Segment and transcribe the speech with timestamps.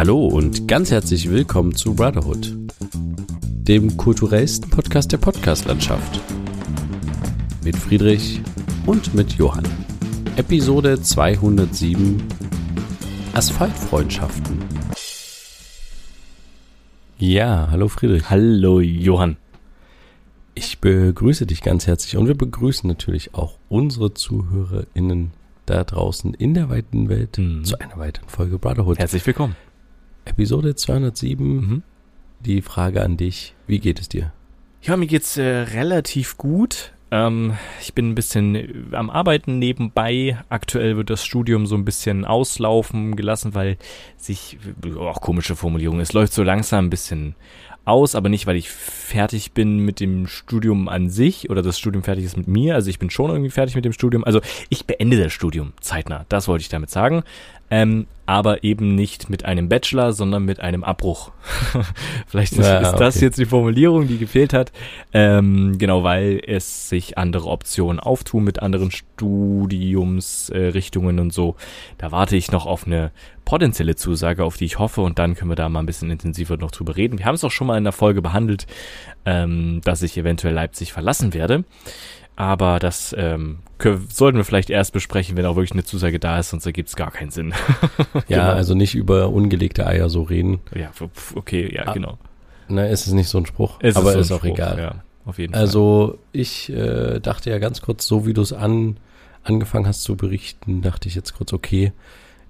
[0.00, 2.56] Hallo und ganz herzlich willkommen zu Brotherhood,
[3.44, 6.22] dem kulturellsten Podcast der Podcastlandschaft.
[7.62, 8.40] Mit Friedrich
[8.86, 9.68] und mit Johann.
[10.36, 12.16] Episode 207
[13.34, 14.60] Asphaltfreundschaften.
[17.18, 18.30] Ja, hallo Friedrich.
[18.30, 19.36] Hallo Johann.
[20.54, 25.32] Ich begrüße dich ganz herzlich und wir begrüßen natürlich auch unsere ZuhörerInnen
[25.66, 27.64] da draußen in der weiten Welt Mhm.
[27.64, 28.98] zu einer weiteren Folge Brotherhood.
[28.98, 29.56] Herzlich willkommen.
[30.30, 31.46] Episode 207.
[31.46, 31.82] Mhm.
[32.40, 34.32] Die Frage an dich, wie geht es dir?
[34.82, 36.92] Ja, mir geht's äh, relativ gut.
[37.10, 40.38] Ähm, ich bin ein bisschen äh, am Arbeiten nebenbei.
[40.48, 43.76] Aktuell wird das Studium so ein bisschen auslaufen gelassen, weil
[44.16, 44.58] sich,
[44.96, 47.34] auch komische Formulierung, es läuft so langsam ein bisschen
[47.84, 52.04] aus, aber nicht, weil ich fertig bin mit dem Studium an sich oder das Studium
[52.04, 52.74] fertig ist mit mir.
[52.74, 54.24] Also ich bin schon irgendwie fertig mit dem Studium.
[54.24, 56.24] Also ich beende das Studium zeitnah.
[56.28, 57.24] Das wollte ich damit sagen.
[57.70, 61.32] Ähm, aber eben nicht mit einem Bachelor, sondern mit einem Abbruch.
[62.28, 63.24] Vielleicht ist, Ja, ist das okay.
[63.24, 64.70] jetzt die Formulierung, die gefehlt hat.
[65.12, 71.56] Ähm, genau, weil es sich andere Optionen auftun mit anderen Studiumsrichtungen äh, und so.
[71.98, 73.10] Da warte ich noch auf eine
[73.44, 76.56] potenzielle Zusage, auf die ich hoffe und dann können wir da mal ein bisschen intensiver
[76.56, 77.18] noch drüber reden.
[77.18, 78.68] Wir haben es auch schon mal in der Folge behandelt,
[79.24, 81.64] ähm, dass ich eventuell Leipzig verlassen werde.
[82.36, 83.58] Aber das ähm,
[84.10, 86.96] sollten wir vielleicht erst besprechen, wenn auch wirklich eine Zusage da ist, sonst ergibt es
[86.96, 87.52] gar keinen Sinn.
[88.14, 88.52] Ja, Genau.
[88.52, 90.60] also nicht über ungelegte Eier so reden.
[90.74, 90.90] ja,
[91.34, 92.18] okay, ja, Ah, genau.
[92.68, 94.78] Na, ist es nicht so ein Spruch, Es aber so ein ist auch Spruch, egal.
[94.78, 95.62] Ja, auf jeden Fall.
[95.62, 98.96] Also ich äh, dachte ja ganz kurz, so wie du es an,
[99.42, 101.92] angefangen hast zu berichten, dachte ich jetzt kurz, okay,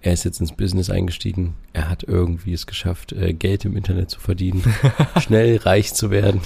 [0.02, 4.10] er ist jetzt ins Business eingestiegen, er hat irgendwie es geschafft, äh, Geld im Internet
[4.10, 4.62] zu verdienen,
[5.20, 6.40] schnell reich zu werden,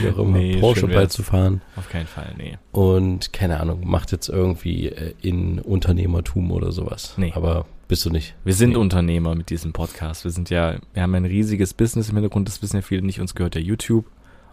[0.00, 2.58] wie auch immer, Nee, Porsche bald zu fahren auf keinen Fall, nee.
[2.72, 7.14] und keine Ahnung, macht jetzt irgendwie äh, in Unternehmertum oder sowas.
[7.16, 7.32] Nee.
[7.34, 8.34] Aber bist du nicht.
[8.44, 8.76] Wir sind Nee.
[8.76, 10.24] Unternehmer mit diesem Podcast.
[10.24, 13.20] Wir sind ja, wir haben ein riesiges Business im Hintergrund, das wissen ja viele nicht,
[13.20, 14.04] uns gehört ja YouTube.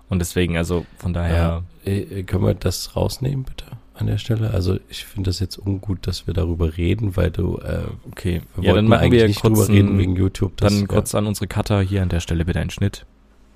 [0.08, 1.92] Und deswegen, also von daher, Ja.
[1.92, 3.66] Äh, können wir das rausnehmen, bitte,
[3.98, 4.52] an der Stelle?
[4.52, 7.80] Also ich finde das jetzt ungut, dass wir darüber reden, weil du, äh,
[8.12, 8.42] okay.
[8.56, 10.58] wir Ja, dann wollten machen eigentlich wir nicht kurz drüber reden ein- wegen YouTube.
[10.58, 13.06] Das, Dann kurz an unsere Cutter hier an der Stelle bitte einen Schnitt.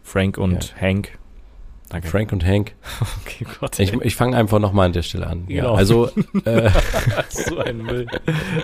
[0.04, 1.08] Frank und Hank.
[1.10, 1.14] ja.
[1.92, 2.08] Danke.
[2.08, 2.74] Frank und Hank.
[3.26, 3.80] Okay, Gott.
[3.80, 5.46] Ich, ich fange einfach nochmal an der Stelle an.
[5.48, 5.74] Ja, Genau.
[5.76, 6.10] also,
[6.46, 6.70] äh,
[7.30, 8.06] so ein Müll.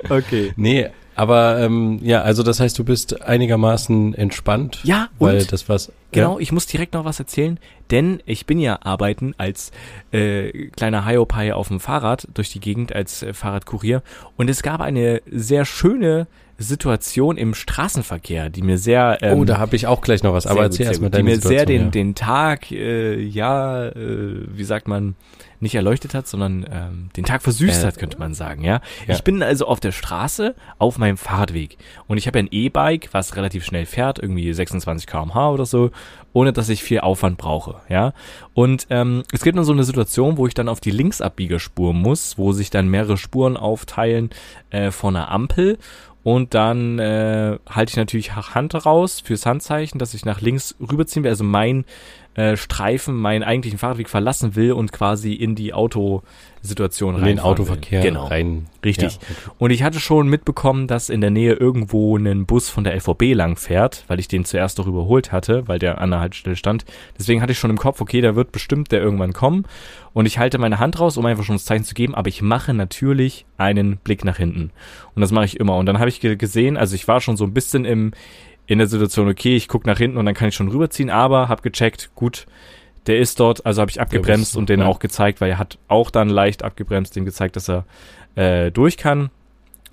[0.09, 0.53] Okay.
[0.57, 5.67] nee, aber ähm, ja, also das heißt, du bist einigermaßen entspannt, Ja, weil und das
[5.69, 5.91] was.
[6.11, 7.59] Genau, ich muss direkt noch was erzählen,
[7.91, 9.71] denn ich bin ja arbeiten als
[10.11, 14.01] äh, kleiner Hiopai auf dem Fahrrad durch die Gegend als äh, Fahrradkurier
[14.35, 19.57] und es gab eine sehr schöne Situation im Straßenverkehr, die mir sehr ähm, Oh, da
[19.57, 21.41] habe ich auch gleich noch was, sehr aber erzähl sehr erstmal gut, die deine mir
[21.41, 21.67] sehr Situation.
[21.67, 21.91] den ja.
[21.91, 25.15] den Tag äh, ja äh, wie sagt man
[25.59, 28.81] nicht erleuchtet hat, sondern ähm, den Tag versüßt Äh, hat, könnte man sagen, ja?
[29.07, 29.15] ja.
[29.15, 33.09] Ich bin also auf der Straße auf meinem Fahrradweg und ich habe ja ein E-Bike,
[33.11, 35.91] was relativ schnell fährt, irgendwie 26 km/h oder so,
[36.35, 38.11] ohne dass ich viel Aufwand brauche, ja?
[38.53, 42.37] Und ähm, es gibt dann so eine Situation, wo ich dann auf die Linksabbiegerspur muss,
[42.37, 44.31] wo sich dann mehrere Spuren aufteilen
[44.69, 45.77] äh, von einer Ampel
[46.23, 51.23] und dann äh, halte ich natürlich Hand raus fürs Handzeichen, dass ich nach links rüberziehen
[51.23, 51.85] will, also mein
[52.35, 55.73] äh, Streifen, meinen eigentlichen Fahrradweg verlassen will und quasi in die
[56.61, 57.27] Autosituation in rein.
[57.27, 58.25] den Autoverkehr Genau.
[58.27, 58.65] rein.
[58.83, 59.13] Richtig.
[59.15, 59.19] Ja.
[59.57, 63.33] Und ich hatte schon mitbekommen, dass in der Nähe irgendwo ein Bus von der LVB
[63.33, 66.85] lang fährt, weil ich den zuerst doch überholt hatte, weil der an der Haltestelle stand.
[67.17, 69.63] Deswegen hatte ich schon im Kopf, okay, da wird bestimmt der irgendwann kommen.
[70.13, 72.41] Und ich halte meine Hand raus, um einfach schon das Zeichen zu geben, aber ich
[72.41, 74.71] mache natürlich einen Blick nach hinten.
[75.13, 75.77] Und das mache ich immer.
[75.77, 78.11] Und dann habe ich ge- gesehen, also ich war schon so ein bisschen im,
[78.67, 81.49] in der Situation, okay, ich gucke nach hinten und dann kann ich schon rüberziehen, aber
[81.49, 82.45] habe gecheckt, gut,
[83.07, 84.87] der ist dort, also habe ich abgebremst und den ja.
[84.87, 87.85] auch gezeigt, weil er hat auch dann leicht abgebremst, dem gezeigt, dass er
[88.35, 89.29] äh, durch kann.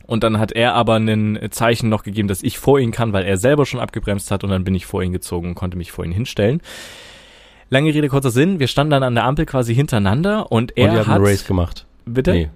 [0.07, 3.25] Und dann hat er aber ein Zeichen noch gegeben, dass ich vor ihn kann, weil
[3.25, 5.93] er selber schon abgebremst hat und dann bin ich vor ihn gezogen und konnte mich
[5.93, 6.61] vor ihn hinstellen.
[7.71, 10.99] Lange Rede, kurzer Sinn, wir standen dann an der Ampel quasi hintereinander und er Und
[11.07, 11.17] hat...
[11.17, 11.87] einen Race gemacht.
[12.05, 12.33] Bitte?
[12.33, 12.51] Nee.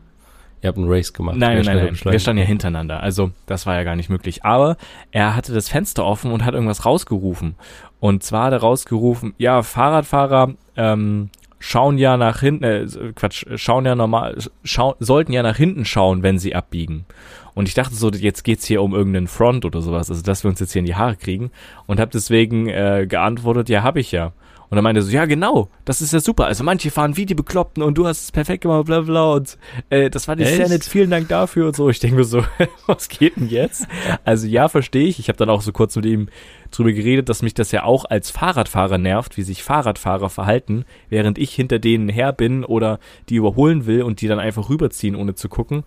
[0.63, 1.37] Ihr habt einen Race gemacht.
[1.37, 1.99] Nein, nein, nein.
[2.13, 3.03] Wir standen ja hintereinander.
[3.03, 4.45] Also, das war ja gar nicht möglich.
[4.45, 4.77] Aber
[5.11, 7.55] er hatte das Fenster offen und hat irgendwas rausgerufen.
[8.01, 13.87] Und zwar hat er rausgerufen, ja, Fahrradfahrer ähm, schauen ja nach hinten, äh, Quatsch, schauen
[13.87, 17.07] ja normal, schau, sollten ja nach hinten schauen, wenn sie abbiegen.
[17.55, 20.51] Und ich dachte so, jetzt geht's hier um irgendeinen Front oder sowas, also dass wir
[20.51, 21.51] uns jetzt hier in die Haare kriegen.
[21.87, 24.33] Und habe deswegen äh, geantwortet, ja, hab ich ja.
[24.69, 26.47] Und dann meinte er so, ja genau, das ist ja super.
[26.47, 29.33] Also manche fahren wie die Bekloppten und du hast es perfekt gemacht, bla bla.
[29.33, 29.59] Und
[29.91, 30.55] äh, das war Echt?
[30.55, 31.89] sehr nett, vielen Dank dafür und so.
[31.89, 32.43] Ich denke mir so,
[32.87, 33.87] was geht denn jetzt?
[34.25, 35.19] Also ja, verstehe ich.
[35.19, 36.29] Ich habe dann auch so kurz mit ihm
[36.71, 41.39] drüber geredet, dass mich das ja auch als Fahrradfahrer nervt, wie sich Fahrradfahrer verhalten, während
[41.39, 42.99] ich hinter denen her bin oder
[43.29, 45.85] die überholen will und die dann einfach rüberziehen, ohne zu gucken.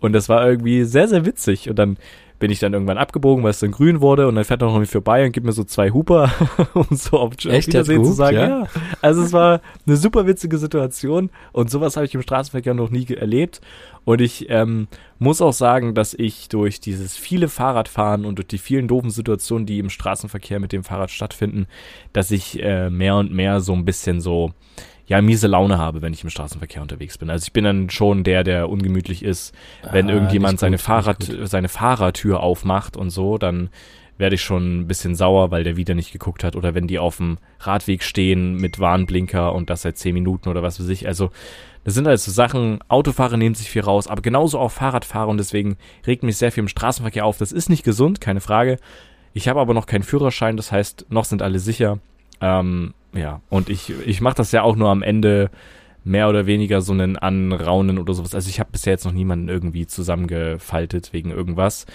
[0.00, 1.70] Und das war irgendwie sehr, sehr witzig.
[1.70, 1.96] Und dann
[2.42, 4.74] bin ich dann irgendwann abgebogen, weil es dann grün wurde und dann fährt er noch
[4.74, 6.28] irgendwie vorbei und gibt mir so zwei Huper,
[6.74, 8.36] um so auf Echt, Wiedersehen zu sagen.
[8.36, 8.48] Ja?
[8.48, 8.66] Ja.
[9.00, 13.06] Also es war eine super witzige Situation und sowas habe ich im Straßenverkehr noch nie
[13.06, 13.60] erlebt.
[14.04, 14.88] Und ich ähm,
[15.20, 19.64] muss auch sagen, dass ich durch dieses viele Fahrradfahren und durch die vielen doofen Situationen,
[19.64, 21.68] die im Straßenverkehr mit dem Fahrrad stattfinden,
[22.12, 24.50] dass ich äh, mehr und mehr so ein bisschen so
[25.12, 27.28] ja, miese Laune habe, wenn ich im Straßenverkehr unterwegs bin.
[27.28, 29.54] Also ich bin dann schon der, der ungemütlich ist,
[29.90, 31.48] wenn Ah, irgendjemand nicht seine gut, Fahrrad, gut.
[31.48, 33.68] seine Fahrertür aufmacht und so, dann
[34.16, 36.56] werde ich schon ein bisschen sauer, weil der wieder nicht geguckt hat.
[36.56, 40.62] Oder wenn die auf dem Radweg stehen mit Warnblinker und das seit zehn Minuten oder
[40.62, 41.06] was weiß ich.
[41.06, 41.30] Also
[41.84, 45.76] das sind also Sachen, Autofahrer nehmen sich viel raus, aber genauso auch Fahrradfahrer und deswegen
[46.06, 47.36] regt mich sehr viel im Straßenverkehr auf.
[47.36, 48.78] Das ist nicht gesund, keine Frage.
[49.34, 51.98] Ich habe aber noch keinen Führerschein, das heißt, noch sind alle sicher.
[52.40, 55.50] Ähm, ja, und ich, ich mache das ja auch nur am Ende
[56.04, 58.34] mehr oder weniger so einen Anraunen oder sowas.
[58.34, 61.86] Also ich habe bisher jetzt noch niemanden irgendwie zusammengefaltet wegen irgendwas.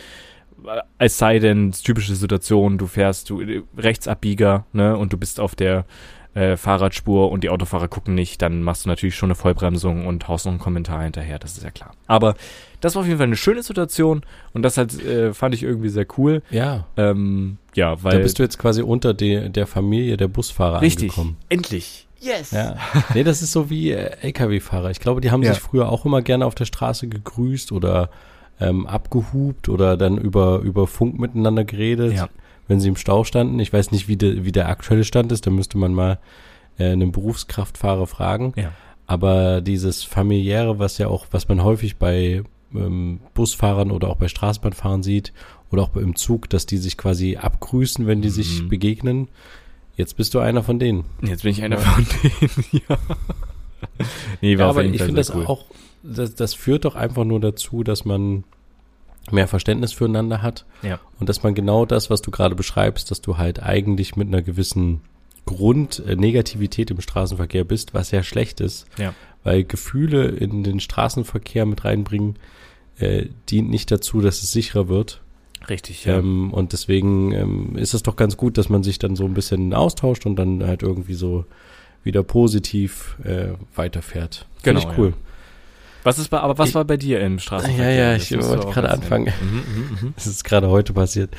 [0.98, 3.42] Es sei denn, typische Situation, du fährst, du
[3.78, 5.86] Rechtsabbieger, ne, und du bist auf der
[6.34, 10.28] äh, Fahrradspur und die Autofahrer gucken nicht, dann machst du natürlich schon eine Vollbremsung und
[10.28, 11.92] haust noch einen Kommentar hinterher, das ist ja klar.
[12.08, 12.36] Aber
[12.80, 14.22] das war auf jeden Fall eine schöne Situation
[14.54, 16.42] und das halt, äh, fand ich irgendwie sehr cool.
[16.50, 20.82] Ja, Ähm, ja, weil da bist du jetzt quasi unter de, der Familie der Busfahrer
[20.82, 21.38] richtig, angekommen.
[21.50, 22.04] endlich.
[22.20, 22.50] Yes.
[22.52, 22.76] Ja.
[23.14, 24.90] Nee, das ist so wie äh, LKW-Fahrer.
[24.90, 25.54] Ich glaube, die haben Ja.
[25.54, 28.10] sich früher auch immer gerne auf der Straße gegrüßt oder
[28.60, 32.28] ähm, abgehupt oder dann über, über Funk miteinander geredet, Ja.
[32.68, 33.60] wenn sie im Stau standen.
[33.60, 35.46] Ich weiß nicht, wie, de, wie der aktuelle Stand ist.
[35.46, 36.18] Da müsste man mal
[36.80, 38.54] äh, einen Berufskraftfahrer fragen.
[38.56, 38.72] Ja.
[39.06, 42.42] Aber dieses familiäre, was ja auch, was man häufig bei
[42.76, 45.34] ähm, Busfahrern oder auch bei Straßenbahnfahrern sieht
[45.72, 48.70] oder auch im Zug, dass die sich quasi abgrüßen, wenn die sich Mhm.
[48.70, 49.28] begegnen.
[49.96, 51.06] Jetzt bist du einer von denen.
[51.22, 52.98] Jetzt bin ich einer von denen, ja.
[54.42, 55.66] Nee, war Ja, aber ich finde das auch,
[56.04, 58.44] das, das führt doch einfach nur dazu, dass man
[59.32, 61.00] mehr Verständnis füreinander hat Ja.
[61.20, 64.42] und dass man genau das, was du gerade beschreibst, dass du halt eigentlich mit einer
[64.42, 65.02] gewissen
[65.46, 69.14] Grundnegativität im Straßenverkehr bist, was ja schlecht ist, Ja.
[69.48, 72.36] Weil Gefühle in den Straßenverkehr mit reinbringen,
[73.00, 75.22] äh, dient nicht dazu, dass es sicherer wird.
[75.70, 76.18] Richtig, ja.
[76.18, 79.34] Ähm, und deswegen ähm, ist es doch ganz gut, dass man sich dann so ein
[79.34, 81.46] bisschen austauscht und dann halt irgendwie so
[82.04, 84.46] wieder positiv äh, weiterfährt.
[84.64, 85.14] Genau, ich cool.
[86.04, 87.92] was ist bei, aber was ich- war bei dir im Straßenverkehr?
[87.92, 89.32] Ja, ja, Das ich wollte gerade anfangen.
[89.42, 90.14] Mhm, mhm, mhm.
[90.16, 91.30] Das ist gerade heute passiert.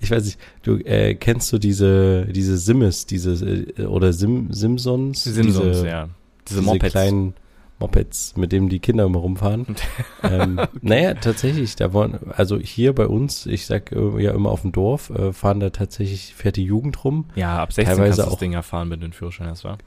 [0.00, 3.32] Ich weiß nicht, du äh, kennst du diese diese Simmes, diese
[3.78, 6.08] äh, oder Sim Simpsons, Die Simpsons, diese, ja.
[6.48, 6.92] Diese, diese Mopeds.
[6.92, 7.34] kleinen
[7.80, 9.66] Mopeds, mit denen die Kinder immer rumfahren.
[10.22, 14.62] ähm, naja, tatsächlich, da waren, also hier bei uns, ich sag äh, ja immer auf
[14.62, 17.26] dem Dorf, äh, fahren da tatsächlich, fährt die Jugend rum.
[17.34, 19.64] ja, ab 16 teilweise kannst du das auch- Ding erfahren, wenn du einen Führerschein hast,
[19.64, 19.78] war.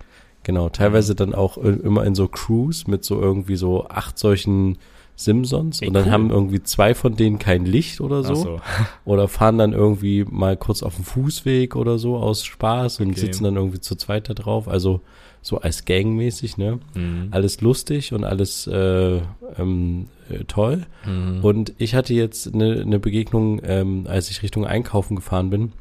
[0.44, 4.78] Genau, teilweise dann auch äh, immer in so Crews mit so irgendwie so acht solchen
[5.20, 6.12] Simpsons Ey, und dann cool.
[6.12, 8.36] haben irgendwie zwei von denen kein Licht oder so.
[8.36, 8.62] So.
[9.06, 13.22] Oder fahren dann irgendwie mal kurz auf dem Fußweg oder so aus Spaß und Okay.
[13.22, 14.68] sitzen dann irgendwie zu zweit da drauf.
[14.68, 15.02] Also
[15.48, 16.80] so als Gangmäßig, ne?
[16.94, 17.30] Mhm.
[17.32, 19.22] Alles lustig und alles äh,
[19.58, 20.86] ähm, äh, toll.
[21.06, 21.40] Mhm.
[21.42, 25.72] Und ich hatte jetzt eine, eine Begegnung, ähm, als ich Richtung Einkaufen gefahren bin,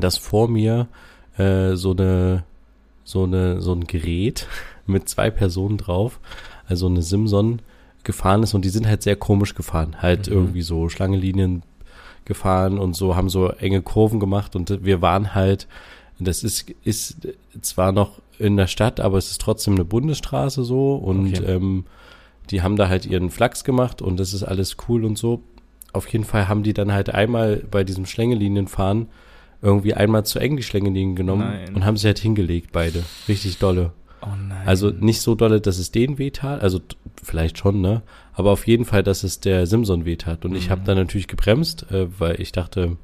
[0.00, 0.88] dass vor mir
[1.36, 2.42] äh, so eine
[3.04, 4.48] so eine so ein Gerät
[4.86, 6.18] mit zwei Personen drauf,
[6.66, 7.60] also eine Simson
[8.02, 10.32] gefahren ist und die sind halt sehr komisch gefahren, halt Mhm.
[10.34, 11.62] irgendwie so Schlangenlinien
[12.24, 15.68] gefahren und so haben so enge Kurven gemacht und wir waren halt
[16.18, 17.28] das ist ist
[17.62, 21.44] zwar noch in der Stadt, aber es ist trotzdem eine Bundesstraße so und Okay.
[21.44, 21.84] ähm,
[22.50, 25.42] die haben da halt ihren Flachs gemacht und das ist alles cool und so.
[25.92, 29.08] Auf jeden Fall haben die dann halt einmal bei diesem Schlängelinienfahren
[29.60, 31.74] irgendwie einmal zu eng die Schlängelinien genommen Nein.
[31.74, 33.02] und haben sie halt hingelegt, beide.
[33.26, 33.92] Richtig dolle.
[34.22, 34.66] oh nein.
[34.66, 36.80] Also nicht so dolle, dass es denen wehtat, also
[37.22, 38.02] vielleicht schon, ne?
[38.34, 40.44] Aber auf jeden Fall, dass es der Simson wehtat.
[40.44, 40.70] Und ich Mhm.
[40.70, 42.96] habe dann natürlich gebremst, äh, weil ich dachte,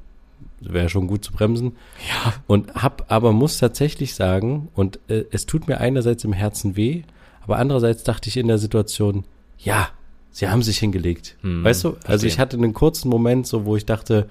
[0.61, 1.73] wäre schon gut zu bremsen.
[2.07, 2.33] ja.
[2.47, 7.03] Und hab, aber muss tatsächlich sagen, und äh, es tut mir einerseits im Herzen weh,
[7.41, 9.25] aber andererseits dachte ich in der Situation,
[9.59, 9.89] ja,
[10.31, 11.37] sie haben sich hingelegt.
[11.41, 11.89] Hm, weißt du?
[11.89, 12.29] Also verstehe.
[12.29, 14.27] ich hatte einen kurzen Moment, so wo ich dachte,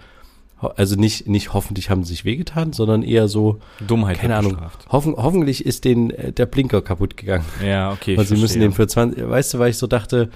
[0.76, 4.56] also nicht, nicht hoffentlich haben sie sich wehgetan, sondern eher so, Dummheit keine Ahnung,
[4.88, 7.44] hoffen, hoffentlich ist denen äh, der Blinker kaputt gegangen.
[7.64, 8.16] Ja, okay.
[8.16, 8.62] Und sie müssen verstehe.
[8.62, 10.30] den für 20, weißt du, weil ich so dachte,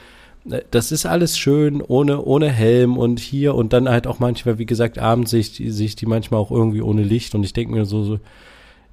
[0.71, 4.66] das ist alles schön, ohne, ohne Helm und hier und dann halt auch manchmal, wie
[4.66, 7.52] gesagt, abends sehe ich, die- sehe ich die manchmal auch irgendwie ohne Licht und ich
[7.52, 8.18] denke mir so, so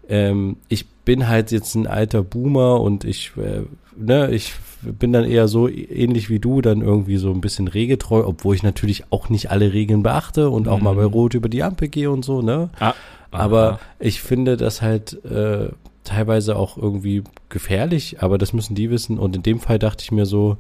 [0.09, 3.61] ähm, ich bin halt jetzt ein alter Boomer und ich, äh,
[3.97, 8.23] ne, ich bin dann eher so ähnlich wie du, dann irgendwie so ein bisschen regeltreu,
[8.25, 10.83] obwohl ich natürlich auch nicht alle Regeln beachte und auch Mhm.
[10.83, 12.69] mal bei Rot über die Ampel gehe und so, ne?
[12.79, 12.93] Ah,
[13.31, 13.79] Aber aha.
[13.99, 15.69] ich finde das halt äh,
[16.03, 19.17] teilweise auch irgendwie gefährlich, aber das müssen die wissen.
[19.17, 20.57] Und in dem Fall dachte ich mir so,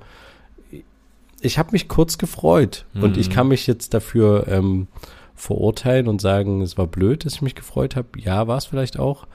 [1.41, 3.03] ich habe mich kurz gefreut mhm.
[3.03, 3.33] und ich mhm.
[3.33, 4.87] kann mich jetzt dafür ähm,
[5.35, 8.07] verurteilen und sagen, es war blöd, dass ich mich gefreut habe.
[8.17, 9.27] Ja, war es vielleicht auch.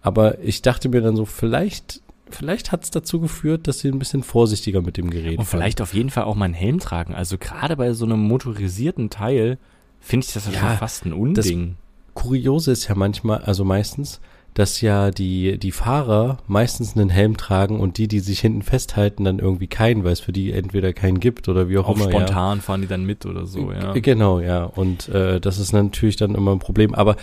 [0.00, 3.98] Aber ich dachte mir dann so, vielleicht, vielleicht hat es dazu geführt, dass sie ein
[3.98, 7.14] bisschen vorsichtiger mit dem Gerät Und vielleicht auf jeden Fall auch mal einen Helm tragen.
[7.14, 9.58] Also gerade bei so einem motorisierten Teil
[10.00, 11.76] finde ich das ja, schon fast ein Unding.
[12.14, 14.20] Das Kuriose ist ja manchmal, also meistens,
[14.54, 19.24] dass ja die, die Fahrer meistens einen Helm tragen und die, die sich hinten festhalten,
[19.24, 22.10] dann irgendwie keinen, weil es für die entweder keinen gibt oder wie auch, auch immer.
[22.10, 22.62] Spontan ja.
[22.62, 23.92] fahren die dann mit oder so, ja.
[23.92, 24.64] Genau, ja.
[24.64, 26.94] Und äh, das ist natürlich dann immer ein Problem.
[26.94, 27.16] Aber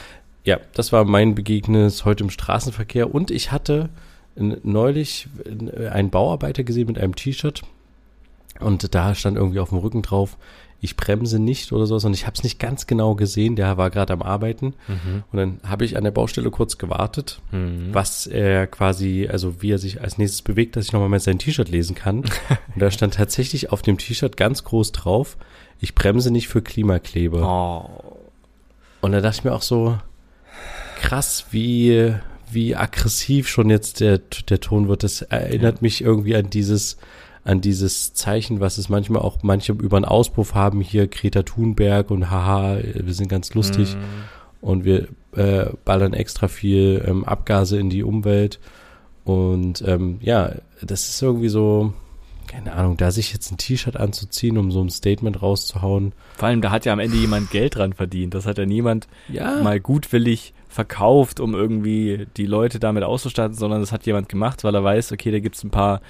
[0.44, 3.14] ja, das war mein Begegnis heute im Straßenverkehr.
[3.14, 3.90] Und ich hatte
[4.36, 5.28] neulich
[5.92, 7.62] einen Bauarbeiter gesehen mit einem T-Shirt.
[8.60, 10.38] Und da stand irgendwie auf dem Rücken drauf,
[10.82, 13.90] ich bremse nicht oder sowas und ich habe es nicht ganz genau gesehen, der war
[13.90, 15.24] gerade am Arbeiten mhm.
[15.32, 17.90] und dann habe ich an der Baustelle kurz gewartet, mhm.
[17.92, 21.40] was er quasi, also wie er sich als nächstes bewegt, dass ich nochmal mal sein
[21.40, 22.20] T-Shirt lesen kann
[22.74, 25.38] und da stand tatsächlich auf dem T-Shirt ganz groß drauf,
[25.80, 27.42] ich bremse nicht für Klimakleber.
[27.42, 28.16] Oh.
[29.02, 29.98] Und da dachte ich mir auch so,
[31.00, 32.14] krass, wie,
[32.52, 35.04] wie aggressiv schon jetzt der, der Ton wird.
[35.04, 35.82] Das erinnert ja.
[35.82, 36.98] mich irgendwie an dieses
[37.44, 42.12] an dieses Zeichen, was es manchmal auch manche über einen Auspuff haben, hier Greta Thunberg
[42.12, 44.66] und haha, wir sind ganz lustig mm.
[44.66, 48.60] und wir äh, ballern extra viel ähm, Abgase in die Umwelt.
[49.24, 51.94] Und ähm, ja, das ist irgendwie so,
[52.48, 56.14] keine Ahnung, da sich jetzt ein T-Shirt anzuziehen, um so ein Statement rauszuhauen.
[56.36, 58.34] Vor allem, da hat ja am Ende jemand Geld dran verdient.
[58.34, 59.62] Das hat ja niemand ja.
[59.62, 64.74] mal gutwillig verkauft, um irgendwie die Leute damit auszustatten, sondern das hat jemand gemacht, weil
[64.76, 66.02] er weiß, okay, da gibt es ein paar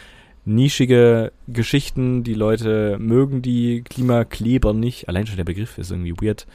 [0.50, 5.08] nischige Geschichten, die Leute mögen die Klimakleber nicht.
[5.08, 6.48] Allein schon der Begriff ist irgendwie weird.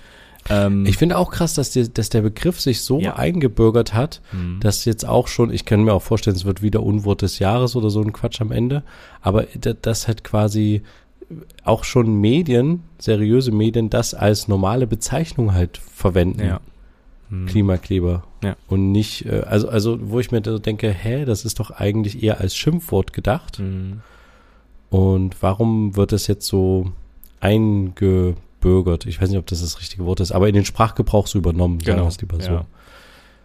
[0.51, 3.17] Ähm, ich finde auch krass, dass, die, dass der Begriff sich so ja.
[3.17, 4.61] eingebürgert hat, mhm.
[4.61, 7.77] dass jetzt auch schon, ich kann mir auch vorstellen, es wird wieder Unwort des Jahres
[7.77, 8.83] oder so ein Quatsch am Ende,
[9.23, 9.47] aber
[9.81, 10.83] das hat quasi
[11.65, 16.47] auch schon Medien, seriöse Medien, das als normale Bezeichnung halt verwenden.
[16.47, 16.61] Ja.
[17.31, 17.47] Mhm.
[17.47, 18.25] Klimakleber.
[18.43, 18.57] Ja.
[18.69, 22.23] Und nicht, äh, also, also, wo ich mir so denke, hä, das ist doch eigentlich
[22.23, 23.59] eher als Schimpfwort gedacht.
[23.59, 24.01] Mhm.
[24.91, 26.93] Und warum wird das jetzt so
[27.41, 29.07] eingebürgert?
[29.07, 31.79] Ich weiß nicht, ob das das richtige Wort ist, aber in den Sprachgebrauch so übernommen,
[31.79, 32.09] genau.
[32.21, 32.45] lieber ja.
[32.45, 32.53] so.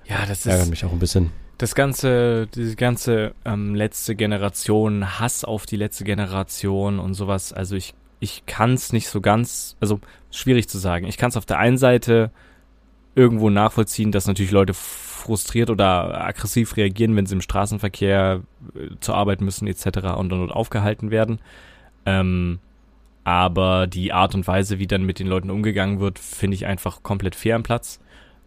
[0.05, 0.47] Ja, das ist.
[0.47, 1.31] Ärgert mich auch ein bisschen.
[1.57, 7.75] Das ganze, diese ganze ähm, letzte Generation, Hass auf die letzte Generation und sowas, also
[7.75, 9.99] ich, ich kann es nicht so ganz, also
[10.31, 11.05] schwierig zu sagen.
[11.05, 12.31] Ich kann es auf der einen Seite
[13.19, 18.41] irgendwo nachvollziehen, dass natürlich Leute frustriert oder aggressiv reagieren, wenn sie im Straßenverkehr
[18.73, 20.15] äh, zur Arbeit müssen etc.
[20.17, 21.39] und dann aufgehalten werden.
[22.05, 22.59] Ähm,
[23.25, 27.03] aber die Art und Weise, wie dann mit den Leuten umgegangen wird, finde ich einfach
[27.03, 27.99] komplett fair am Platz.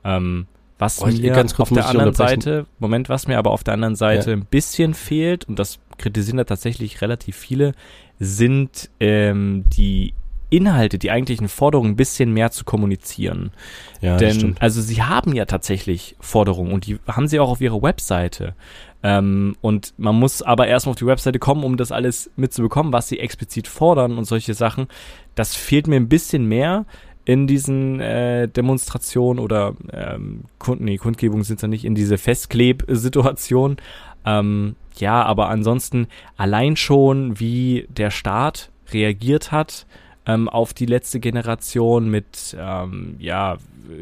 [0.03, 0.47] Ähm,
[0.79, 4.31] was oh, mir auf der anderen Seite, Moment, was mir aber auf der anderen Seite
[4.31, 4.37] ja.
[4.37, 7.75] ein bisschen fehlt, und das kritisieren da tatsächlich relativ viele,
[8.19, 10.15] sind ähm, die
[10.53, 13.53] Inhalte, die eigentlichen Forderungen ein bisschen mehr zu kommunizieren.
[14.01, 14.63] Ja, Denn, stimmt.
[14.63, 18.55] also sie haben ja tatsächlich Forderungen und die haben sie auch auf ihrer Webseite.
[19.03, 23.09] Ähm, und man muss aber erstmal auf die Webseite kommen, um das alles mitzubekommen, was
[23.09, 24.87] sie explizit fordern und solche Sachen.
[25.35, 26.85] Das fehlt mir ein bisschen mehr
[27.25, 32.19] in diesen äh, Demonstrationen oder ähm, Kund nee, Kundgebungen sind es ja nicht, in diese
[32.19, 33.77] Festkleb-Situation.
[34.25, 39.87] Ähm, ja, aber ansonsten allein schon, wie der Staat reagiert hat,
[40.27, 43.57] ähm, auf die letzte Generation mit ähm, ja,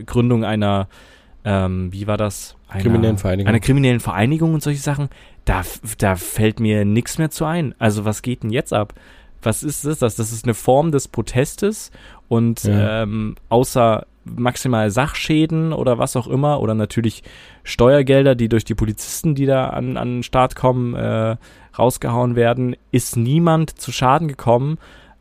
[0.07, 0.89] Gründung einer,
[1.45, 2.57] ähm, wie war das?
[2.69, 3.49] Einer, kriminellen Vereinigung.
[3.49, 5.09] Einer kriminellen Vereinigung und solche Sachen.
[5.45, 5.63] Da,
[5.99, 7.75] da fällt mir nichts mehr zu ein.
[7.79, 8.95] Also was geht denn jetzt ab?
[9.43, 9.99] Was ist das?
[9.99, 11.91] Das ist eine Form des Protestes
[12.29, 13.03] und ja.
[13.03, 17.23] ähm, außer maximal Sachschäden oder was auch immer oder natürlich
[17.65, 21.37] Steuergelder, die durch die Polizisten, die da an, an den Start kommen, äh,
[21.79, 24.79] rausgehauen werden, ist niemand zu Schaden gekommen.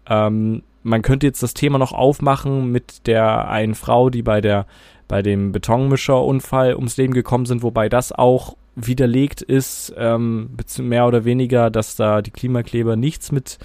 [0.07, 4.65] Ähm, man könnte jetzt das Thema noch aufmachen mit der einen Frau, die bei der
[5.07, 11.25] bei dem Betonmischerunfall ums Leben gekommen sind, wobei das auch widerlegt ist, ähm, mehr oder
[11.25, 13.57] weniger, dass da die Klimakleber nichts mit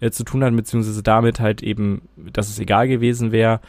[0.00, 3.60] äh, zu tun hat, beziehungsweise damit halt eben, dass es egal gewesen wäre,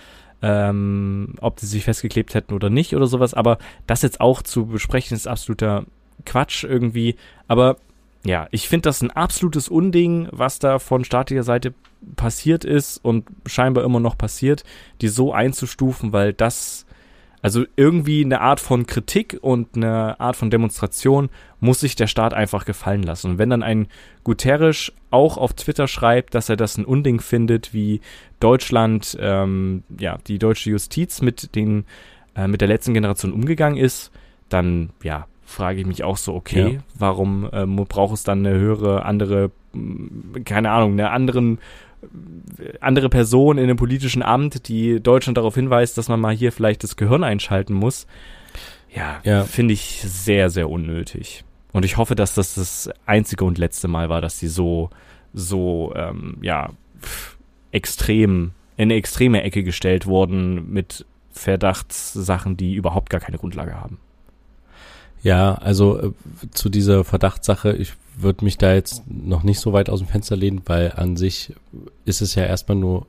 [0.41, 3.33] ähm, ob sie sich festgeklebt hätten oder nicht oder sowas.
[3.33, 5.85] Aber das jetzt auch zu besprechen, ist absoluter
[6.25, 7.15] Quatsch irgendwie.
[7.47, 7.77] Aber
[8.25, 11.73] ja, ich finde das ein absolutes Unding, was da von staatlicher Seite
[12.15, 14.63] passiert ist und scheinbar immer noch passiert,
[15.01, 16.85] die so einzustufen, weil das,
[17.41, 21.29] also irgendwie eine Art von Kritik und eine Art von Demonstration
[21.61, 23.31] muss sich der Staat einfach gefallen lassen.
[23.31, 23.87] Und wenn dann ein
[24.25, 28.01] Guterres auch auf Twitter schreibt, dass er das ein Unding findet, wie
[28.41, 31.85] Deutschland, ähm, ja, die deutsche Justiz mit den,
[32.35, 34.11] äh, mit der letzten Generation umgegangen ist,
[34.49, 36.79] dann, ja, frage ich mich auch so, okay, ja.
[36.97, 39.51] warum ähm, braucht es dann eine höhere, andere,
[40.45, 41.59] keine Ahnung, eine anderen
[42.79, 46.83] andere Person in einem politischen Amt, die Deutschland darauf hinweist, dass man mal hier vielleicht
[46.83, 48.07] das Gehirn einschalten muss.
[48.95, 49.43] Ja, ja.
[49.43, 51.43] finde ich sehr, sehr unnötig.
[51.71, 54.89] Und ich hoffe, dass das das einzige und letzte Mal war, dass sie so,
[55.33, 56.69] so, ähm, ja,
[57.71, 63.99] extrem, in eine extreme Ecke gestellt wurden mit Verdachtssachen, die überhaupt gar keine Grundlage haben.
[65.21, 66.11] Ja, also äh,
[66.51, 70.35] zu dieser Verdachtssache, ich würde mich da jetzt noch nicht so weit aus dem Fenster
[70.35, 71.53] lehnen, weil an sich
[72.05, 73.05] ist es ja erstmal nur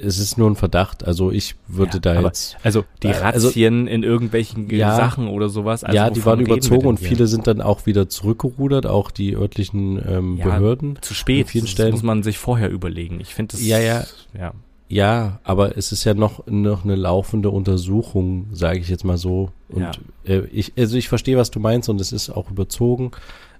[0.00, 1.06] es ist nur ein Verdacht.
[1.06, 2.56] Also ich würde ja, da jetzt.
[2.62, 5.84] Also die äh, also Razzien also, in irgendwelchen ja, Sachen oder sowas.
[5.84, 10.02] Also ja, die waren überzogen und viele sind dann auch wieder zurückgerudert, auch die örtlichen
[10.06, 10.98] ähm, ja, Behörden.
[11.02, 11.48] Zu spät.
[11.48, 11.90] Vielen Stellen.
[11.90, 13.20] Das muss man sich vorher überlegen.
[13.20, 13.64] Ich finde das.
[13.64, 14.04] Ja, ja.
[14.36, 14.52] Ja.
[14.92, 19.48] Ja, aber es ist ja noch, noch eine laufende Untersuchung, sage ich jetzt mal so.
[19.70, 19.92] Und ja.
[20.26, 23.10] äh, ich, also ich verstehe, was du meinst und es ist auch überzogen.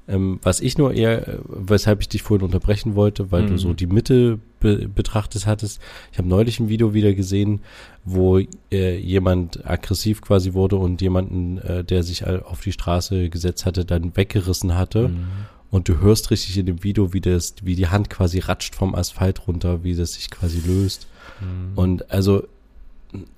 [0.07, 3.49] Ähm, was ich nur eher, äh, weshalb ich dich vorhin unterbrechen wollte, weil mhm.
[3.49, 5.81] du so die Mitte be betrachtet hattest.
[6.13, 7.61] Ich habe neulich ein Video wieder gesehen,
[8.05, 8.39] wo
[8.71, 13.87] äh, jemand aggressiv quasi wurde und jemanden, äh, der sich auf die Straße gesetzt hatte,
[13.87, 15.09] dann weggerissen hatte.
[15.09, 15.27] Mhm.
[15.71, 18.95] Und du hörst richtig in dem Video, wie das, wie die Hand quasi ratscht vom
[18.95, 21.07] Asphalt runter, wie das sich quasi löst.
[21.43, 21.79] Mhm.
[21.79, 22.45] Und also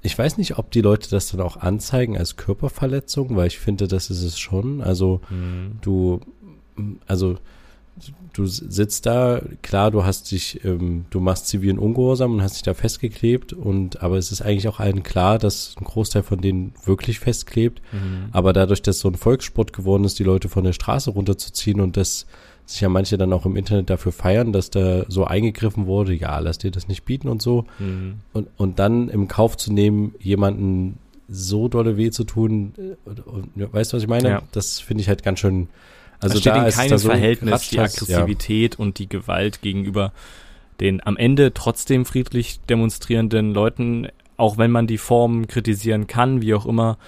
[0.02, 3.88] ich weiß nicht, ob die Leute das dann auch anzeigen als Körperverletzung, weil ich finde,
[3.88, 4.80] das ist es schon.
[4.80, 5.78] Also mhm.
[5.80, 6.20] du
[7.06, 7.38] also
[8.32, 12.62] du sitzt da, klar, du hast dich, ähm, du machst zivilen Ungehorsam und hast dich
[12.62, 16.74] da festgeklebt und aber es ist eigentlich auch allen klar, dass ein Großteil von denen
[16.84, 17.80] wirklich festklebt.
[17.92, 18.30] Mhm.
[18.32, 21.96] Aber dadurch, dass so ein Volkssport geworden ist, die Leute von der Straße runterzuziehen und
[21.96, 22.26] dass
[22.66, 26.38] sich ja manche dann auch im Internet dafür feiern, dass da so eingegriffen wurde, ja,
[26.38, 27.66] lass dir das nicht bieten und so.
[27.78, 28.20] Mhm.
[28.32, 33.26] Und, und dann im Kauf zu nehmen, jemanden so dolle weh zu tun, äh, und,
[33.26, 34.28] und, weißt du, was ich meine?
[34.28, 34.42] Ja.
[34.52, 35.68] Das finde ich halt ganz schön
[36.20, 38.80] also steht da in keinem so Verhältnis die Aggressivität ja.
[38.80, 40.12] und die Gewalt gegenüber
[40.80, 46.54] den am Ende trotzdem friedlich demonstrierenden Leuten, auch wenn man die Form kritisieren kann, wie
[46.54, 46.98] auch immer,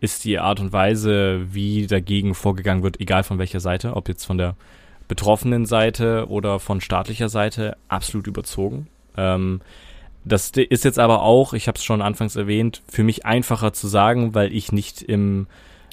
[0.00, 4.24] ist die Art und Weise, wie dagegen vorgegangen wird, egal von welcher Seite, ob jetzt
[4.24, 4.56] von der
[5.10, 8.86] betroffenen Seite oder von staatlicher Seite, absolut überzogen.
[9.16, 9.60] Ähm,
[10.24, 13.88] das ist jetzt aber auch, ich habe es schon anfangs erwähnt, für mich einfacher zu
[13.88, 15.48] sagen, weil ich nicht im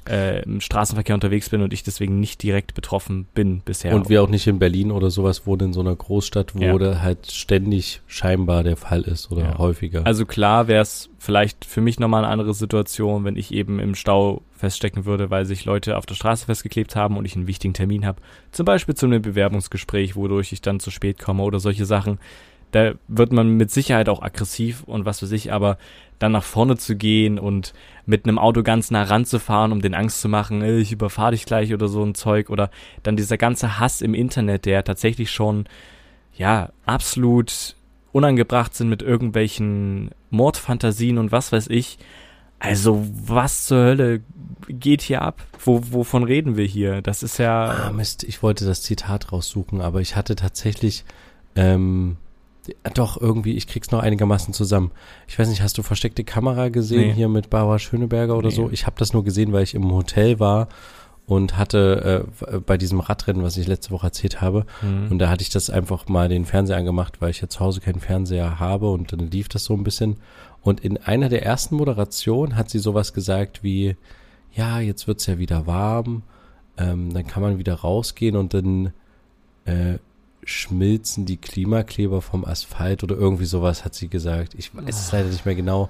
[0.10, 3.96] äh, im Straßenverkehr unterwegs bin und ich deswegen nicht direkt betroffen bin bisher.
[3.96, 6.78] Und wir auch nicht in Berlin oder sowas wohnen, in so einer Großstadt, wo ja.
[6.78, 9.58] da halt ständig scheinbar der Fall ist oder ja.
[9.58, 10.06] häufiger.
[10.06, 13.96] Also klar wäre es vielleicht für mich nochmal eine andere Situation, wenn ich eben im
[13.96, 17.74] Stau feststecken würde, weil sich Leute auf der Straße festgeklebt haben und ich einen wichtigen
[17.74, 18.22] Termin habe.
[18.52, 22.20] Zum Beispiel zu einem Bewerbungsgespräch, wodurch ich dann zu spät komme oder solche Sachen.
[22.72, 25.78] Da wird man mit Sicherheit auch aggressiv und was für sich, aber
[26.20, 27.74] dann nach vorne zu gehen und
[28.06, 31.74] mit einem Auto ganz nah ranzufahren, um den Angst zu machen, ich überfahre dich gleich
[31.74, 32.72] oder so ein Zeug oder
[33.04, 35.66] dann dieser ganze Hass im Internet, der tatsächlich schon,
[36.36, 37.76] ja, absolut
[38.12, 42.00] unangebracht sind mit irgendwelchen Mordfantasien und was weiß ich.
[42.60, 44.22] Also, was zur Hölle
[44.68, 45.44] geht hier ab?
[45.64, 47.04] Wo, wovon reden wir hier?
[47.04, 47.88] Das ist ja.
[47.88, 51.06] Ah, Mist, ich wollte das Zitat raussuchen, aber ich hatte tatsächlich
[51.56, 52.18] ähm,
[52.94, 54.92] doch, irgendwie, ich krieg's noch einigermaßen zusammen.
[55.28, 57.14] Ich weiß nicht, hast du versteckte Kamera gesehen nee.
[57.14, 58.56] hier mit Barbara Schöneberger oder nee.
[58.56, 58.70] so?
[58.70, 60.68] Ich habe das nur gesehen, weil ich im Hotel war
[61.26, 65.12] und hatte äh, bei diesem Radrennen, was ich letzte Woche erzählt habe, mhm.
[65.12, 67.82] und da hatte ich das einfach mal den Fernseher angemacht, weil ich ja zu Hause
[67.82, 70.18] keinen Fernseher habe und dann lief das so ein bisschen.
[70.62, 73.98] Und in einer der ersten Moderationen hat sie sowas gesagt wie,
[74.54, 76.24] ja, jetzt wird's ja wieder warm,
[76.78, 78.94] ähm, dann kann man wieder rausgehen und dann
[79.66, 80.00] äh,
[80.48, 84.56] schmilzen die Klimakleber vom Asphalt oder irgendwie sowas, hat sie gesagt.
[84.56, 85.90] Ich weiß es leider nicht mehr genau.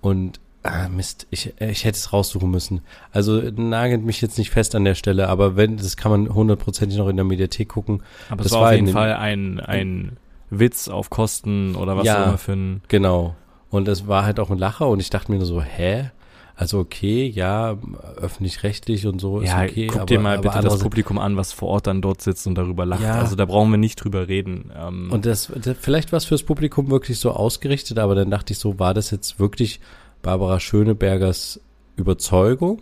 [0.00, 2.80] Und ah, Mist, ich, ich hätte es raussuchen müssen.
[3.12, 6.98] Also nagelt mich jetzt nicht fest an der Stelle, aber wenn, das kann man hundertprozentig
[6.98, 8.02] noch in der Mediathek gucken.
[8.28, 10.16] Aber das es war auf jeden Fall ein, ein
[10.50, 12.82] Witz auf Kosten oder was ja, auch immer für ein.
[12.88, 13.36] Genau.
[13.70, 16.10] Und es war halt auch ein Lacher und ich dachte mir nur so, hä?
[16.56, 17.76] Also okay, ja,
[18.16, 19.86] öffentlich-rechtlich und so ja, ist okay.
[19.88, 22.54] Guck aber, dir mal bitte das Publikum an, was vor Ort dann dort sitzt und
[22.54, 23.02] darüber lacht.
[23.02, 23.14] Ja.
[23.14, 24.70] Also da brauchen wir nicht drüber reden.
[24.76, 25.10] Ähm.
[25.10, 28.60] Und das, das vielleicht war es fürs Publikum wirklich so ausgerichtet, aber dann dachte ich
[28.60, 29.80] so, war das jetzt wirklich
[30.22, 31.60] Barbara Schönebergers
[31.96, 32.80] Überzeugung?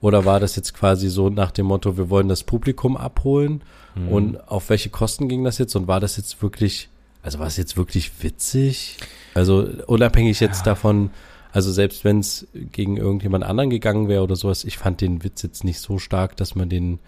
[0.00, 3.62] Oder war das jetzt quasi so nach dem Motto, wir wollen das Publikum abholen?
[3.94, 4.08] Mhm.
[4.08, 5.74] Und auf welche Kosten ging das jetzt?
[5.76, 6.88] Und war das jetzt wirklich,
[7.22, 8.98] also war es jetzt wirklich witzig?
[9.34, 10.72] Also unabhängig jetzt ja.
[10.72, 11.10] davon,
[11.54, 15.40] also selbst wenn es gegen irgendjemand anderen gegangen wäre oder sowas, ich fand den Witz
[15.42, 16.98] jetzt nicht so stark, dass man den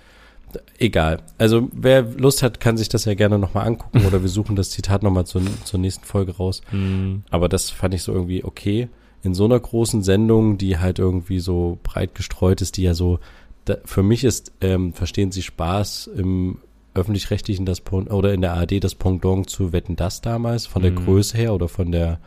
[0.78, 1.18] egal.
[1.36, 4.70] Also wer Lust hat, kann sich das ja gerne nochmal angucken oder wir suchen das
[4.70, 6.62] Zitat nochmal zur, zur nächsten Folge raus.
[6.70, 7.24] Mhm.
[7.28, 8.88] Aber das fand ich so irgendwie okay.
[9.24, 13.18] In so einer großen Sendung, die halt irgendwie so breit gestreut ist, die ja so,
[13.64, 16.58] da, für mich ist, ähm, verstehen Sie Spaß im
[16.94, 21.04] öffentlich-rechtlichen das oder in der ARD das Pendant zu Wetten das damals, von der mhm.
[21.04, 22.20] Größe her oder von der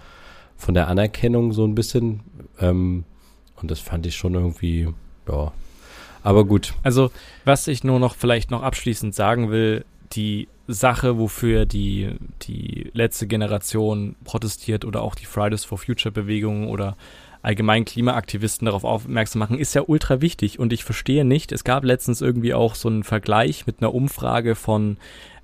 [0.59, 2.19] von der Anerkennung so ein bisschen.
[2.59, 3.05] Ähm,
[3.55, 4.89] und das fand ich schon irgendwie,
[5.27, 5.51] ja.
[6.21, 6.73] Aber gut.
[6.83, 7.11] Also,
[7.45, 13.25] was ich nur noch vielleicht noch abschließend sagen will, die Sache, wofür die, die letzte
[13.25, 16.97] Generation protestiert oder auch die Fridays for Future Bewegung oder
[17.41, 20.59] allgemein Klimaaktivisten darauf aufmerksam machen, ist ja ultra wichtig.
[20.59, 24.55] Und ich verstehe nicht, es gab letztens irgendwie auch so einen Vergleich mit einer Umfrage
[24.55, 24.97] von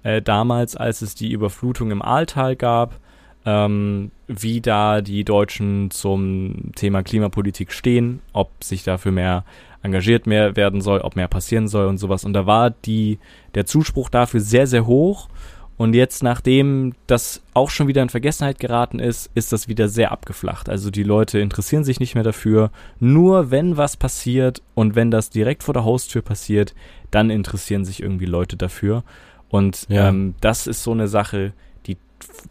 [0.03, 2.99] äh, damals, als es die Überflutung im Ahrtal gab,
[3.45, 9.45] ähm, wie da die Deutschen zum Thema Klimapolitik stehen, ob sich dafür mehr
[9.85, 12.25] engagiert mehr werden soll, ob mehr passieren soll und sowas.
[12.25, 13.19] Und da war die,
[13.53, 15.29] der Zuspruch dafür sehr, sehr hoch.
[15.77, 20.11] Und jetzt, nachdem das auch schon wieder in Vergessenheit geraten ist, ist das wieder sehr
[20.11, 20.69] abgeflacht.
[20.69, 22.71] Also die Leute interessieren sich nicht mehr dafür.
[22.99, 26.73] Nur wenn was passiert und wenn das direkt vor der Haustür passiert,
[27.11, 29.03] dann interessieren sich irgendwie Leute dafür.
[29.49, 30.09] Und ja.
[30.09, 31.53] ähm, das ist so eine Sache,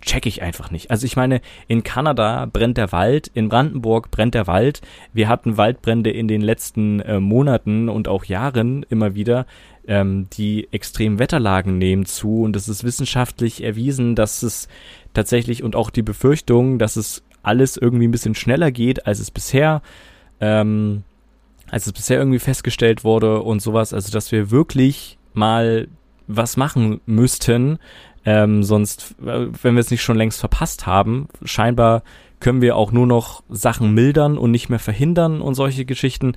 [0.01, 0.91] check ich einfach nicht.
[0.91, 4.81] Also ich meine, in Kanada brennt der Wald, in Brandenburg brennt der Wald.
[5.13, 9.47] Wir hatten Waldbrände in den letzten äh, Monaten und auch Jahren immer wieder
[9.87, 14.69] ähm, die extremen Wetterlagen nehmen zu und es ist wissenschaftlich erwiesen, dass es
[15.13, 19.31] tatsächlich und auch die Befürchtung, dass es alles irgendwie ein bisschen schneller geht, als es
[19.31, 19.83] bisher,
[20.41, 21.03] ähm,
[21.71, 23.93] als es bisher irgendwie festgestellt wurde und sowas.
[23.93, 25.89] Also dass wir wirklich mal
[26.27, 27.79] was machen müssten,
[28.25, 32.03] ähm, sonst, äh, wenn wir es nicht schon längst verpasst haben, scheinbar
[32.41, 36.35] können wir auch nur noch Sachen mildern und nicht mehr verhindern und solche Geschichten.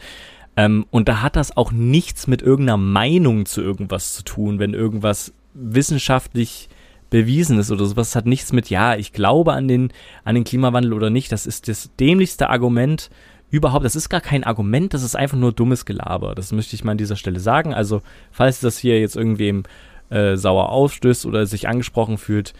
[0.55, 4.73] Ähm, und da hat das auch nichts mit irgendeiner Meinung zu irgendwas zu tun, wenn
[4.73, 6.69] irgendwas wissenschaftlich
[7.09, 8.09] bewiesen ist oder sowas.
[8.09, 9.91] Das hat nichts mit, ja, ich glaube an den,
[10.23, 11.31] an den Klimawandel oder nicht.
[11.31, 13.09] Das ist das dämlichste Argument
[13.49, 13.85] überhaupt.
[13.85, 16.35] Das ist gar kein Argument, das ist einfach nur dummes Gelaber.
[16.35, 17.73] Das möchte ich mal an dieser Stelle sagen.
[17.73, 19.63] Also, falls das hier jetzt irgendwem
[20.09, 22.53] äh, sauer aufstößt oder sich angesprochen fühlt,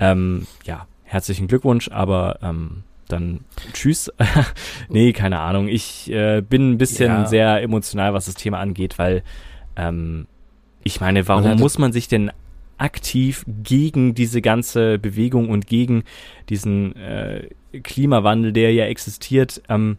[0.00, 3.40] ähm, ja, herzlichen Glückwunsch, aber ähm, dann
[3.72, 4.12] tschüss.
[4.88, 5.68] nee, keine Ahnung.
[5.68, 7.26] Ich äh, bin ein bisschen ja.
[7.26, 9.22] sehr emotional, was das Thema angeht, weil
[9.76, 10.26] ähm,
[10.84, 12.30] ich meine, warum muss man sich denn
[12.78, 16.04] aktiv gegen diese ganze Bewegung und gegen
[16.48, 17.48] diesen äh,
[17.82, 19.98] Klimawandel, der ja existiert, ähm,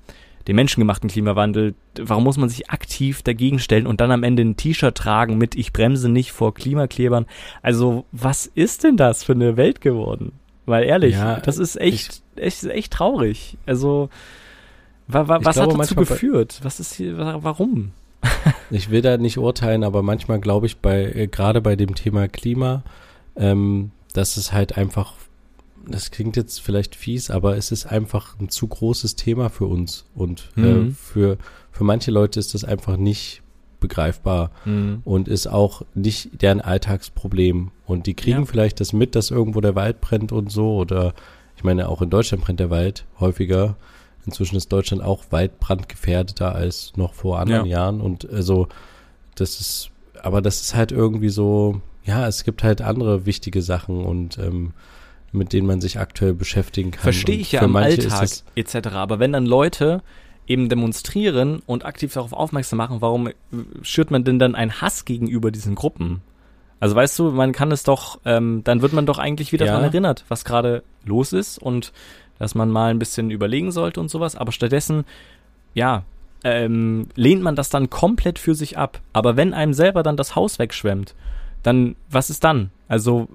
[0.49, 4.57] den menschengemachten Klimawandel, warum muss man sich aktiv dagegen stellen und dann am Ende ein
[4.57, 7.27] T-Shirt tragen mit Ich bremse nicht vor Klimaklebern?
[7.61, 10.31] Also, was ist denn das für eine Welt geworden?
[10.65, 13.59] Weil ehrlich, ja, das ist echt, ich, echt, echt traurig.
[13.67, 14.09] Also,
[15.07, 16.61] wa, wa, was glaube, hat dazu geführt?
[16.63, 17.91] Was ist hier, warum?
[18.71, 22.27] ich will da nicht urteilen, aber manchmal glaube ich bei, äh, gerade bei dem Thema
[22.27, 22.81] Klima,
[23.35, 25.13] ähm, dass es halt einfach,
[25.87, 30.05] das klingt jetzt vielleicht fies, aber es ist einfach ein zu großes Thema für uns.
[30.15, 30.89] Und äh, mhm.
[30.89, 31.37] äh, für,
[31.71, 33.41] für manche Leute ist das einfach nicht
[33.79, 35.01] begreifbar mhm.
[35.05, 37.71] und ist auch nicht deren Alltagsproblem.
[37.85, 38.45] Und die kriegen ja.
[38.45, 40.75] vielleicht das mit, dass irgendwo der Wald brennt und so.
[40.75, 41.13] Oder
[41.55, 43.75] ich meine, auch in Deutschland brennt der Wald häufiger.
[44.25, 47.79] Inzwischen ist Deutschland auch waldbrandgefährdeter als noch vor anderen ja.
[47.79, 48.01] Jahren.
[48.01, 48.67] Und also,
[49.35, 54.03] das ist, aber das ist halt irgendwie so, ja, es gibt halt andere wichtige Sachen
[54.05, 54.73] und ähm,
[55.31, 57.01] mit denen man sich aktuell beschäftigen kann.
[57.01, 58.75] Verstehe ich ja im Alltag etc.
[58.93, 60.01] Aber wenn dann Leute
[60.47, 63.29] eben demonstrieren und aktiv darauf aufmerksam machen, warum
[63.83, 66.21] schürt man denn dann einen Hass gegenüber diesen Gruppen?
[66.79, 69.73] Also weißt du, man kann es doch, ähm, dann wird man doch eigentlich wieder ja.
[69.73, 71.91] daran erinnert, was gerade los ist und
[72.39, 74.35] dass man mal ein bisschen überlegen sollte und sowas.
[74.35, 75.03] Aber stattdessen,
[75.73, 76.03] ja,
[76.43, 79.01] ähm, lehnt man das dann komplett für sich ab.
[79.11, 81.15] Aber wenn einem selber dann das Haus wegschwemmt,
[81.63, 82.71] dann was ist dann?
[82.87, 83.27] Also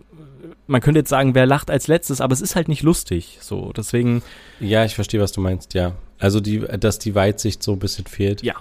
[0.66, 3.38] man könnte jetzt sagen, wer lacht als letztes, aber es ist halt nicht lustig.
[3.40, 4.22] So, deswegen.
[4.60, 5.92] Ja, ich verstehe, was du meinst, ja.
[6.18, 8.42] Also die, dass die Weitsicht so ein bisschen fehlt.
[8.42, 8.54] Ja.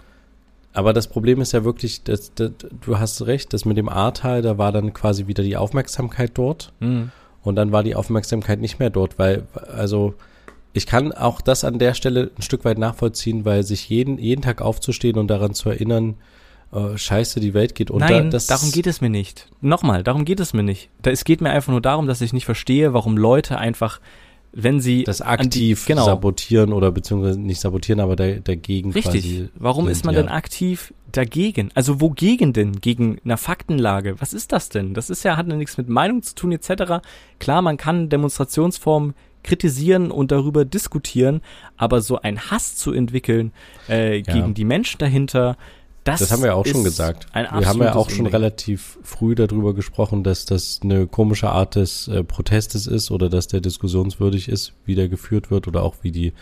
[0.73, 2.51] Aber das Problem ist ja wirklich, dass, dass,
[2.85, 6.73] du hast recht, dass mit dem Ahrtal, da war dann quasi wieder die Aufmerksamkeit dort.
[6.79, 7.11] Mhm.
[7.43, 10.15] Und dann war die Aufmerksamkeit nicht mehr dort, weil, also,
[10.71, 14.41] ich kann auch das an der Stelle ein Stück weit nachvollziehen, weil sich jeden, jeden
[14.41, 16.15] Tag aufzustehen und daran zu erinnern,
[16.73, 18.09] äh, scheiße, die Welt geht unter.
[18.09, 19.47] Nein, darum geht es mir nicht.
[19.61, 20.89] Nochmal, darum geht es mir nicht.
[21.01, 23.99] Da, es geht mir einfach nur darum, dass ich nicht verstehe, warum Leute einfach,
[24.51, 26.05] wenn sie das aktiv die, genau.
[26.05, 29.49] sabotieren oder beziehungsweise nicht sabotieren, aber da, dagegen Richtig.
[29.55, 30.21] Warum sind, ist man ja.
[30.21, 31.69] denn aktiv dagegen?
[31.75, 32.79] Also wogegen denn?
[32.79, 34.15] Gegen einer Faktenlage?
[34.19, 34.93] Was ist das denn?
[34.93, 37.05] Das ist ja, hat ja nichts mit Meinung zu tun, etc.
[37.39, 41.41] Klar, man kann Demonstrationsformen kritisieren und darüber diskutieren,
[41.77, 43.51] aber so ein Hass zu entwickeln
[43.89, 44.33] äh, ja.
[44.33, 45.57] gegen die Menschen dahinter,
[46.03, 47.27] das, das haben wir ja auch schon gesagt.
[47.33, 52.07] wir haben ja auch schon relativ früh darüber gesprochen, dass das eine komische Art des
[52.09, 56.11] äh, Protestes ist oder dass der diskussionswürdig ist, wie der geführt wird oder auch wie
[56.11, 56.33] die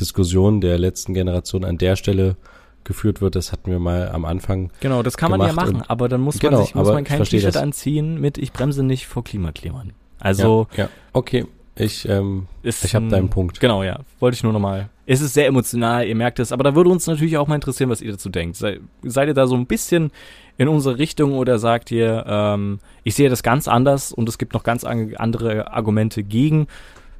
[0.00, 2.36] Diskussion der letzten Generation an der Stelle
[2.82, 3.34] geführt wird.
[3.36, 4.70] Das hatten wir mal am Anfang.
[4.80, 7.04] Genau, das kann man ja machen, und- aber dann muss Genau, man sich muss man
[7.04, 9.92] kein T-Shirt anziehen mit Ich bremse nicht vor Klimaklimern.
[10.20, 10.88] Also ja, ja.
[11.12, 11.46] okay,
[11.76, 13.60] ich, ähm, ich habe ein- deinen Punkt.
[13.60, 14.00] Genau, ja.
[14.20, 14.88] Wollte ich nur nochmal.
[15.06, 17.90] Es ist sehr emotional, ihr merkt es, aber da würde uns natürlich auch mal interessieren,
[17.90, 18.56] was ihr dazu denkt.
[18.56, 20.10] Sei, seid ihr da so ein bisschen
[20.56, 24.54] in unsere Richtung oder sagt ihr, ähm, ich sehe das ganz anders und es gibt
[24.54, 26.68] noch ganz an- andere Argumente gegen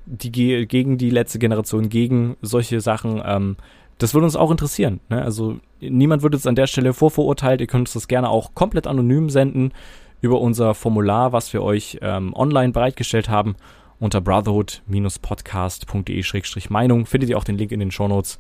[0.07, 3.21] die, ge- gegen die letzte Generation, gegen solche Sachen.
[3.25, 3.57] Ähm,
[3.99, 5.01] das würde uns auch interessieren.
[5.09, 5.23] Ne?
[5.23, 7.61] Also niemand wird jetzt an der Stelle vorverurteilt.
[7.61, 9.73] Ihr könnt uns das gerne auch komplett anonym senden
[10.21, 13.57] über unser Formular, was wir euch ähm, online bereitgestellt haben
[13.99, 17.07] unter brotherhood-podcast.de-meinung.
[17.07, 18.39] Findet ihr auch den Link in den Shownotes.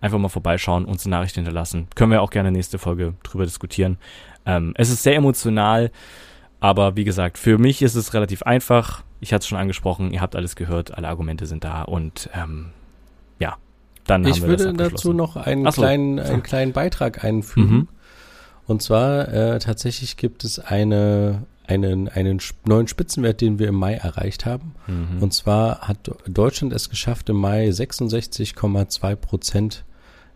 [0.00, 1.88] Einfach mal vorbeischauen, uns eine Nachricht hinterlassen.
[1.94, 3.96] Können wir auch gerne nächste Folge drüber diskutieren.
[4.44, 5.90] Ähm, es ist sehr emotional,
[6.60, 9.02] aber wie gesagt, für mich ist es relativ einfach.
[9.20, 12.70] Ich hatte es schon angesprochen, ihr habt alles gehört, alle Argumente sind da und ähm,
[13.38, 13.56] ja,
[14.06, 15.80] dann Ich haben wir das würde dazu noch einen so.
[15.80, 17.74] kleinen, einen kleinen Beitrag einfügen.
[17.74, 17.88] Mhm.
[18.66, 23.94] Und zwar äh, tatsächlich gibt es eine, einen, einen neuen Spitzenwert, den wir im Mai
[23.94, 24.74] erreicht haben.
[24.86, 25.22] Mhm.
[25.22, 29.84] Und zwar hat Deutschland es geschafft, im Mai 66,2 Prozent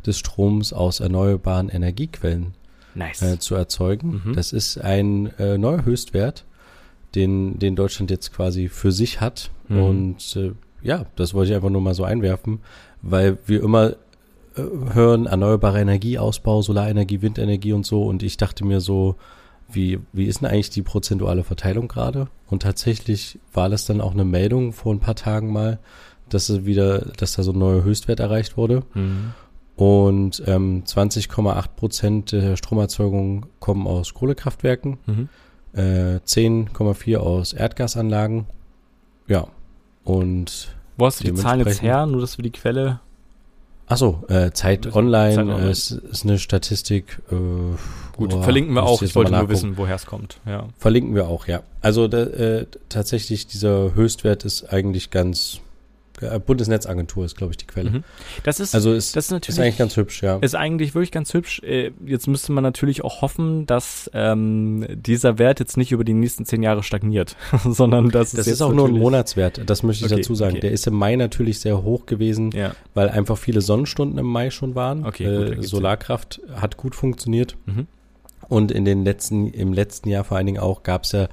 [0.06, 2.54] des Stroms aus erneuerbaren Energiequellen
[2.94, 3.22] nice.
[3.22, 4.22] äh, zu erzeugen.
[4.24, 4.34] Mhm.
[4.34, 6.44] Das ist ein äh, neuer Höchstwert,
[7.14, 9.50] den, den Deutschland jetzt quasi für sich hat.
[9.68, 9.82] Mhm.
[9.82, 12.60] Und äh, ja, das wollte ich einfach nur mal so einwerfen,
[13.02, 13.90] weil wir immer
[14.56, 14.62] äh,
[14.92, 18.04] hören, erneuerbare Energieausbau, Solarenergie, Windenergie und so.
[18.04, 19.16] Und ich dachte mir so,
[19.70, 22.28] wie, wie ist denn eigentlich die prozentuale Verteilung gerade?
[22.48, 25.78] Und tatsächlich war das dann auch eine Meldung vor ein paar Tagen mal,
[26.28, 28.82] dass es wieder, dass da so ein neuer Höchstwert erreicht wurde.
[28.94, 29.32] Mhm.
[29.76, 35.28] Und ähm, 20,8 Prozent der Stromerzeugung kommen aus Kohlekraftwerken, Mhm.
[35.74, 38.46] äh, 10,4 aus Erdgasanlagen.
[39.28, 39.46] Ja.
[40.04, 42.06] Und Wo hast du die Zahlen jetzt her?
[42.06, 43.00] Nur, dass wir die Quelle.
[43.88, 45.66] Achso, äh, Zeit Zeit Online, Online.
[45.66, 47.20] äh, ist, ist eine Statistik.
[47.30, 47.34] Äh,
[48.16, 49.00] Gut, boah, verlinken wir auch.
[49.02, 50.40] Ich wollte nur wissen, woher es kommt.
[50.46, 50.66] Ja.
[50.76, 51.62] Verlinken wir auch, ja.
[51.82, 55.60] Also da, äh, tatsächlich dieser Höchstwert ist eigentlich ganz
[56.44, 57.90] Bundesnetzagentur ist, glaube ich, die Quelle.
[57.90, 58.04] Mhm.
[58.44, 60.36] Das ist, Also ist, das ist natürlich ist eigentlich ganz hübsch, ja.
[60.38, 61.60] Ist eigentlich wirklich ganz hübsch.
[61.62, 66.14] Äh, Jetzt müsste man natürlich auch hoffen, dass ähm, dieser Wert jetzt nicht über die
[66.14, 70.12] nächsten zehn Jahre stagniert, sondern dass Das ist auch nur ein Monatswert, das möchte ich
[70.12, 70.52] Okay, dazu sagen.
[70.52, 70.60] okay.
[70.60, 72.74] Der ist im Mai natürlich sehr hoch gewesen, Ja.
[72.94, 75.04] weil einfach viele Sonnenstunden im Mai schon waren.
[75.06, 75.62] Okay, gut, äh, Sinn.
[75.62, 77.56] Solarkraft hat gut funktioniert.
[77.66, 77.86] Mhm.
[78.48, 81.28] Und in den letzten, im letzten Jahr vor allen Dingen auch gab es ja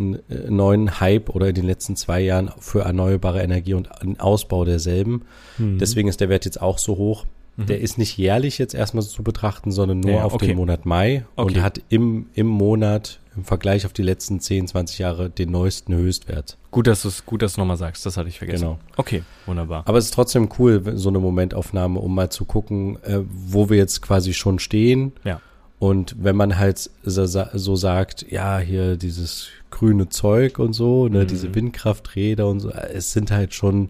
[0.00, 4.18] einen äh, neuen Hype oder in den letzten zwei Jahren für erneuerbare Energie und einen
[4.18, 5.22] Ausbau derselben.
[5.58, 5.78] Mhm.
[5.78, 7.26] Deswegen ist der Wert jetzt auch so hoch.
[7.56, 7.66] Mhm.
[7.66, 10.48] Der ist nicht jährlich jetzt erstmal so zu betrachten, sondern nur Ja, auf okay.
[10.48, 11.54] den Monat Mai Okay.
[11.56, 15.94] und hat im, im Monat im Vergleich auf die letzten 10, 20 Jahre den neuesten
[15.94, 16.56] Höchstwert.
[16.72, 18.04] Gut, dass du es gut, dass du nochmal sagst.
[18.06, 18.62] Das hatte ich vergessen.
[18.64, 18.78] Genau.
[18.96, 19.82] Okay, wunderbar.
[19.86, 23.76] Aber es ist trotzdem cool, so eine Momentaufnahme, um mal zu gucken, äh, wo wir
[23.76, 25.12] jetzt quasi schon stehen.
[25.24, 25.40] Ja.
[25.80, 31.20] Und wenn man halt so, so sagt, ja, hier dieses grüne Zeug und so, ne,
[31.24, 31.26] Mhm.
[31.26, 33.88] diese Windkrafträder und so, es sind halt schon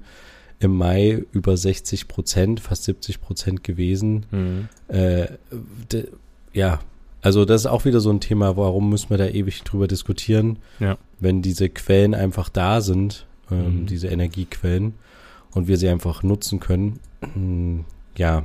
[0.61, 4.25] im Mai über 60 Prozent, fast 70 Prozent gewesen.
[4.31, 4.69] Mhm.
[4.89, 5.27] Äh,
[5.91, 6.09] de,
[6.53, 6.79] ja,
[7.23, 10.59] also das ist auch wieder so ein Thema, warum müssen wir da ewig drüber diskutieren,
[10.79, 10.97] Ja.
[11.19, 13.87] wenn diese Quellen einfach da sind, ähm, Mhm.
[13.87, 14.95] diese Energiequellen,
[15.53, 17.01] und wir sie einfach nutzen können.
[18.17, 18.43] Ja,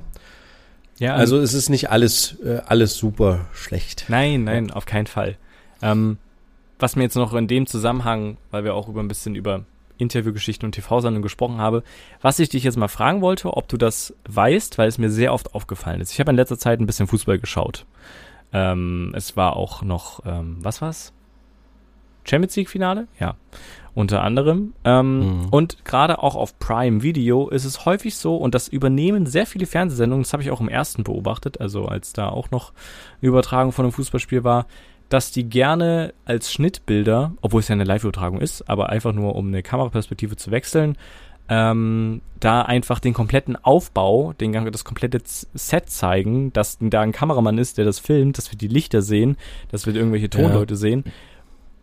[0.97, 4.05] Ja, also es ist nicht alles, äh, alles super schlecht.
[4.07, 5.37] Nein, nein, auf keinen Fall.
[5.81, 6.17] Ähm,
[6.79, 9.65] was mir jetzt noch in dem Zusammenhang, weil wir auch über ein bisschen über
[9.97, 11.83] Interviewgeschichten und TV-Sendungen gesprochen habe,
[12.21, 15.33] was ich dich jetzt mal fragen wollte, ob du das weißt, weil es mir sehr
[15.33, 16.11] oft aufgefallen ist.
[16.11, 17.85] Ich habe in letzter Zeit ein bisschen Fußball geschaut.
[18.53, 21.13] Ähm, es war auch noch, ähm, was war's?
[22.25, 23.07] Champions League Finale?
[23.19, 23.35] Ja.
[23.93, 24.73] Unter anderem.
[24.83, 25.49] Ähm, Mhm.
[25.51, 29.65] Und gerade auch auf Prime Video ist es häufig so, und das übernehmen sehr viele
[29.65, 32.73] Fernsehsendungen, das habe ich auch im ersten beobachtet, also als da auch noch
[33.21, 34.65] eine Übertragung von einem Fußballspiel war,
[35.07, 39.47] dass die gerne als Schnittbilder, obwohl es ja eine Live-Übertragung ist, aber einfach nur um
[39.47, 40.97] eine Kameraperspektive zu wechseln,
[41.47, 47.59] ähm, da einfach den kompletten Aufbau, den, das komplette Set zeigen, dass da ein Kameramann
[47.59, 49.37] ist, der das filmt, dass wir die Lichter sehen,
[49.71, 51.03] dass wir irgendwelche Tonleute sehen.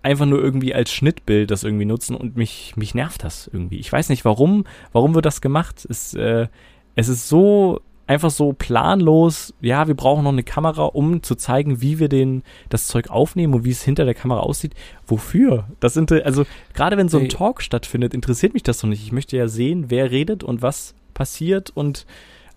[0.02, 3.78] Einfach nur irgendwie als Schnittbild das irgendwie nutzen und mich, mich nervt das irgendwie.
[3.78, 5.86] Ich weiß nicht warum, warum wird das gemacht?
[5.88, 6.48] Es, äh,
[6.96, 11.80] es ist so einfach so planlos, ja, wir brauchen noch eine Kamera, um zu zeigen,
[11.80, 14.74] wie wir den, das Zeug aufnehmen und wie es hinter der Kamera aussieht.
[15.06, 15.68] Wofür?
[15.80, 17.28] Das sind, also, gerade wenn so ein.
[17.28, 19.02] Talk stattfindet, interessiert mich das doch nicht.
[19.02, 22.06] Ich möchte ja sehen, wer redet und was passiert und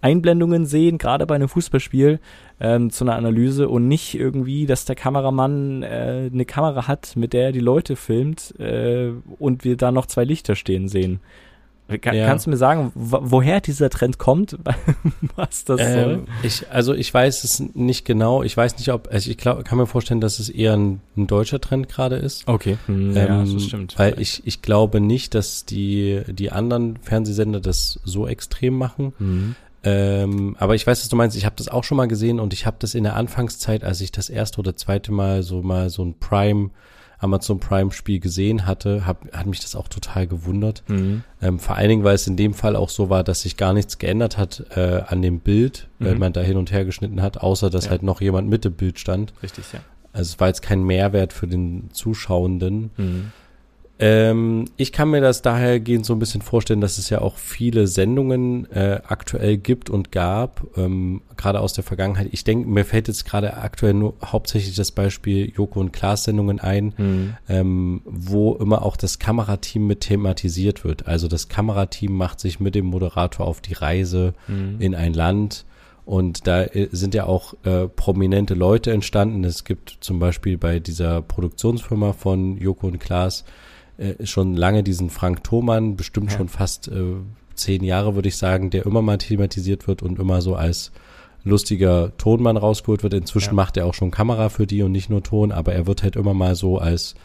[0.02, 2.20] Einblendungen sehen, gerade bei einem Fußballspiel,
[2.60, 7.34] ähm, zu einer Analyse und nicht irgendwie, dass der Kameramann äh, eine Kamera hat, mit
[7.34, 11.20] der er die Leute filmt äh, und wir da noch zwei Lichter stehen sehen.
[12.02, 12.26] Kann, Ja.
[12.26, 14.58] Kannst du mir sagen, wo- woher dieser Trend kommt?
[15.36, 16.14] Was das soll?
[16.14, 18.42] Ähm, ich, also ich weiß es nicht genau.
[18.42, 21.28] Ich weiß nicht, ob, also ich glaub, kann mir vorstellen, dass es eher ein, ein
[21.28, 22.48] deutscher Trend gerade ist.
[22.48, 22.78] Okay.
[22.88, 24.00] Hm, ja, Ähm, das stimmt.
[24.00, 29.14] Weil ich, ich glaube nicht, dass die, die anderen Fernsehsender das so extrem machen.
[29.20, 29.56] Mhm.
[29.86, 31.38] Ähm, aber ich weiß, was du meinst.
[31.38, 34.02] Ich habe das auch schon mal gesehen und ich habe das in der Anfangszeit, als
[34.02, 36.72] ich das erste oder zweite Mal so mal so ein Prime,
[37.20, 40.84] Amazon Prime Spiel gesehen hatte, hab, hat mich das auch total gewundert.
[40.88, 41.24] Mhm.
[41.42, 43.74] Ähm, vor allen Dingen, weil es in dem Fall auch so war, dass sich gar
[43.74, 46.20] nichts geändert hat äh, an dem Bild, wenn Mhm.
[46.20, 47.92] man da hin und her geschnitten hat, außer dass Ja.
[47.92, 49.34] halt noch jemand mit dem Bild stand.
[49.42, 49.80] Richtig, ja.
[50.14, 52.92] Also es war jetzt kein Mehrwert für den Zuschauenden.
[52.98, 53.32] Mhm.
[53.98, 57.88] Ähm, ich kann mir das dahergehend so ein bisschen vorstellen, dass es ja auch viele
[57.88, 62.28] Sendungen äh, aktuell gibt und gab, ähm, gerade aus der Vergangenheit.
[62.32, 66.60] Ich denke, mir fällt jetzt gerade aktuell nur hauptsächlich das Beispiel Joko und Klaas Sendungen
[66.60, 67.38] ein, Mhm.
[67.48, 71.08] ähm, wo immer auch das Kamerateam mit thematisiert wird.
[71.08, 74.76] Also das Kamerateam macht sich mit dem Moderator auf die Reise Mhm.
[74.80, 75.66] in ein Land.
[76.04, 79.44] Und da äh, sind ja auch äh, prominente Leute entstanden.
[79.46, 83.46] Es gibt zum Beispiel bei dieser Produktionsfirma von Joko und Klaas
[83.98, 86.38] äh, schon lange diesen Frank Thoman, bestimmt Ja.
[86.38, 87.16] schon fast äh,
[87.56, 90.92] zehn Jahre, würde ich sagen, der immer mal thematisiert wird und immer so als
[91.44, 93.14] lustiger Tonmann rausgeholt wird.
[93.14, 93.54] Inzwischen Ja.
[93.54, 96.16] macht er auch schon Kamera für die und nicht nur Ton, aber er wird halt
[96.16, 97.16] immer mal so als,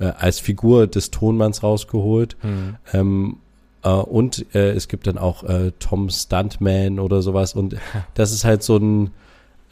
[0.00, 2.36] äh, als Figur des Tonmanns rausgeholt.
[2.42, 2.76] Mhm.
[2.92, 3.36] Ähm,
[3.84, 7.54] äh, und äh, es gibt dann auch äh, Tom Stuntman oder sowas.
[7.54, 7.76] Und
[8.14, 9.10] das ist halt so ein,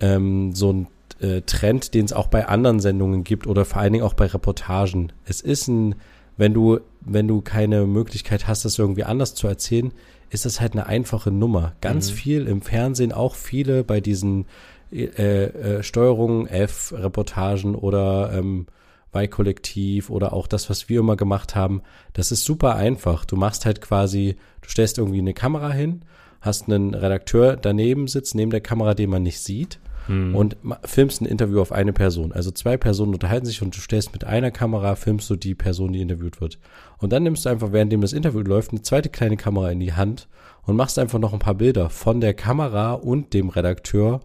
[0.01, 0.87] ähm, so ein
[1.21, 4.27] äh, Trend, den es auch bei anderen Sendungen gibt oder vor allen Dingen auch bei
[4.27, 5.11] Reportagen.
[5.25, 5.95] Es ist ein,
[6.37, 9.93] wenn du, wenn du keine Möglichkeit hast, das irgendwie anders zu erzählen,
[10.31, 11.75] ist das halt eine einfache Nummer.
[11.81, 12.15] Ganz Mhm.
[12.15, 14.47] viel im Fernsehen, auch viele bei diesen
[14.93, 18.67] äh, äh, Steuerung F Reportagen oder ähm,
[19.13, 23.25] Weihkollektiv oder auch das, was wir immer gemacht haben, das ist super einfach.
[23.25, 26.03] Du machst halt quasi, du stellst irgendwie eine Kamera hin,
[26.41, 30.35] hast einen Redakteur daneben sitzt, neben der Kamera, den man nicht sieht Mhm.
[30.35, 32.33] und filmst ein Interview auf eine Person.
[32.33, 35.93] Also zwei Personen unterhalten sich und du stellst mit einer Kamera, filmst du die Person,
[35.93, 36.59] die interviewt wird.
[36.99, 39.95] Und dann nimmst du einfach, währenddem das Interview läuft, eine zweite kleine Kamera in die
[39.95, 40.29] Hand
[40.65, 44.21] und machst einfach noch ein paar Bilder von der Kamera und dem Redakteur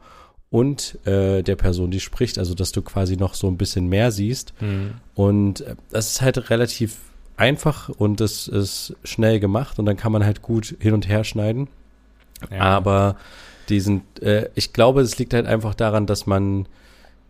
[0.50, 4.12] und äh, der Person, die spricht, also dass du quasi noch so ein bisschen mehr
[4.12, 4.54] siehst.
[4.62, 4.96] Mhm.
[5.16, 6.98] Und äh, das ist halt relativ
[7.38, 11.24] einfach und das ist schnell gemacht und dann kann man halt gut hin und her
[11.24, 11.70] schneiden.
[12.52, 12.60] Ja.
[12.60, 13.16] Aber
[13.72, 16.68] diesen, äh, ich glaube, es liegt halt einfach daran, dass man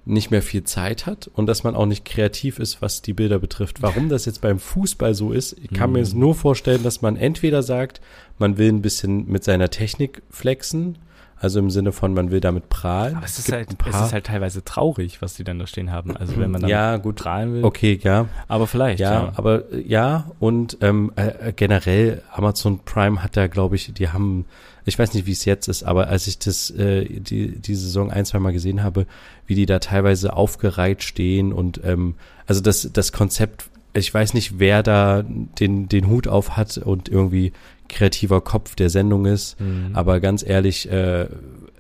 [0.04, 3.38] nicht mehr viel Zeit hat und dass man auch nicht kreativ ist, was die Bilder
[3.38, 3.84] betrifft.
[3.84, 6.04] Warum das jetzt beim Fußball so ist, ich kann mir Mhm.
[6.04, 8.02] es nur vorstellen, dass man entweder sagt,
[8.40, 10.98] man will ein bisschen mit seiner Technik flexen,
[11.38, 13.16] also im Sinne von, man will damit prahlen.
[13.16, 15.92] Aber es ist, gibt halt, es ist halt teilweise traurig, was die dann da stehen
[15.92, 16.16] haben.
[16.18, 17.64] Also wenn man dann ja, gut, prahlen will.
[17.64, 18.28] okay, ja.
[18.48, 19.34] Aber vielleicht, Ja, ja.
[19.36, 24.10] aber äh, ja, und ähm, äh, äh, generell Amazon Prime hat da, glaube ich, die
[24.10, 24.46] haben,
[24.86, 28.12] ich weiß nicht, wie es jetzt ist, aber als ich das äh, die, die Saison
[28.12, 29.06] ein, zwei Mal gesehen habe,
[29.46, 32.16] wie die da teilweise aufgereiht stehen und ähm,
[32.48, 37.10] also das, das Konzept, ich weiß nicht, wer da den, den Hut auf hat und
[37.10, 37.54] irgendwie
[37.92, 39.92] kreativer Kopf der Sendung ist, Mhm.
[39.94, 41.28] aber ganz ehrlich, äh,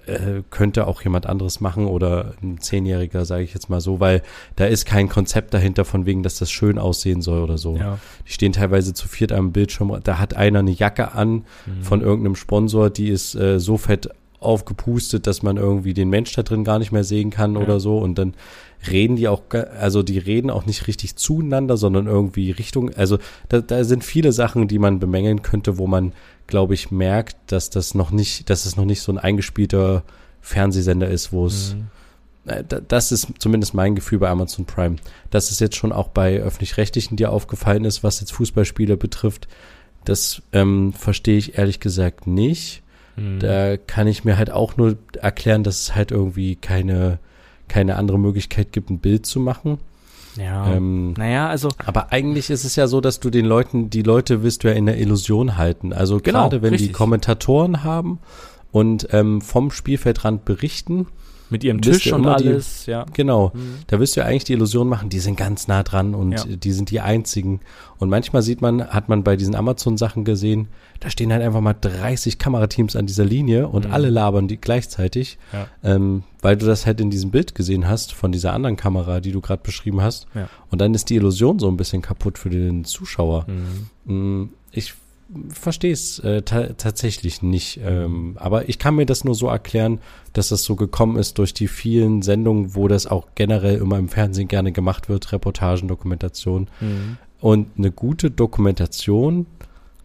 [0.08, 4.24] äh, könnte auch jemand anderes machen oder ein Zehnjähriger, sage ich jetzt mal so, weil
[4.56, 7.78] da ist kein Konzept dahinter von wegen, dass das schön aussehen soll oder so.
[7.78, 8.00] ja.
[8.28, 11.30] Die stehen teilweise zu viert am Bildschirm, da hat einer eine Jacke an
[11.65, 11.84] Mhm.
[11.84, 16.41] von irgendeinem Sponsor, die ist äh, so fett aufgepustet, dass man irgendwie den Mensch da
[16.43, 17.62] drin gar nicht mehr sehen kann Ja.
[17.62, 18.34] oder so und dann
[18.89, 19.41] reden die auch,
[19.80, 23.17] also die reden auch nicht richtig zueinander, sondern irgendwie Richtung, also
[23.50, 26.13] da, da sind viele Sachen, die man bemängeln könnte, wo man,
[26.48, 30.04] glaube ich, merkt, dass das noch nicht, dass es noch nicht so ein eingespielter
[30.41, 32.52] Fernsehsender ist, wo es, Mhm.
[32.52, 34.96] äh, da- das ist zumindest mein Gefühl bei Amazon Prime.
[35.30, 39.48] Dass es jetzt schon auch bei öffentlich-rechtlichen dir aufgefallen ist, was jetzt Fußballspiele betrifft,
[40.06, 42.82] das ähm, verstehe ich ehrlich gesagt nicht.
[43.15, 43.39] Mhm.
[43.39, 47.20] Da kann ich mir halt auch nur erklären, dass es halt irgendwie keine,
[47.71, 49.77] keine andere Möglichkeit gibt, ein Bild zu machen.
[50.36, 50.73] ja.
[50.73, 54.43] Ähm, naja, also aber eigentlich ist es ja so, dass du den Leuten, die Leute
[54.43, 55.93] willst du ja in der Illusion halten.
[55.93, 56.93] Also Genau, gerade wenn die richtig.
[56.93, 58.19] Kommentatoren haben
[58.73, 61.07] und ähm, vom Spielfeldrand berichten,
[61.52, 63.06] mit ihrem Tisch und immer die- alles, ja.
[63.14, 63.76] genau, Mhm.
[63.88, 66.43] da wirst du ja eigentlich die Illusion machen, die sind ganz nah dran und Ja.
[66.45, 67.60] die sind die einzigen.
[67.99, 70.70] Und manchmal sieht man, hat man bei diesen Amazon-Sachen gesehen,
[71.02, 73.93] da stehen halt einfach mal 30 Kamerateams an dieser Linie und Mhm.
[73.93, 75.68] alle labern die gleichzeitig, Ja.
[75.84, 79.32] ähm, weil du das halt in diesem Bild gesehen hast von dieser anderen Kamera, die
[79.32, 80.28] du gerade beschrieben hast.
[80.72, 83.45] Und dann ist die Illusion so ein bisschen kaputt für den Zuschauer.
[84.06, 84.14] Mhm.
[84.41, 84.93] Mm, Ich
[85.49, 87.79] verstehe es äh, ta tatsächlich nicht.
[87.84, 89.99] Ähm, aber ich kann mir das nur so erklären,
[90.34, 94.09] dass das so gekommen ist durch die vielen Sendungen, wo das auch generell immer im
[94.09, 96.67] Fernsehen gerne gemacht wird, Reportagen, Dokumentation.
[96.79, 97.17] Mhm.
[97.39, 99.45] Und eine gute Dokumentation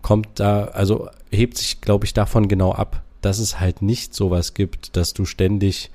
[0.03, 4.55] kommt da, also hebt sich, glaube ich, davon genau ab, dass es halt nicht sowas
[4.55, 5.91] gibt, dass du ständig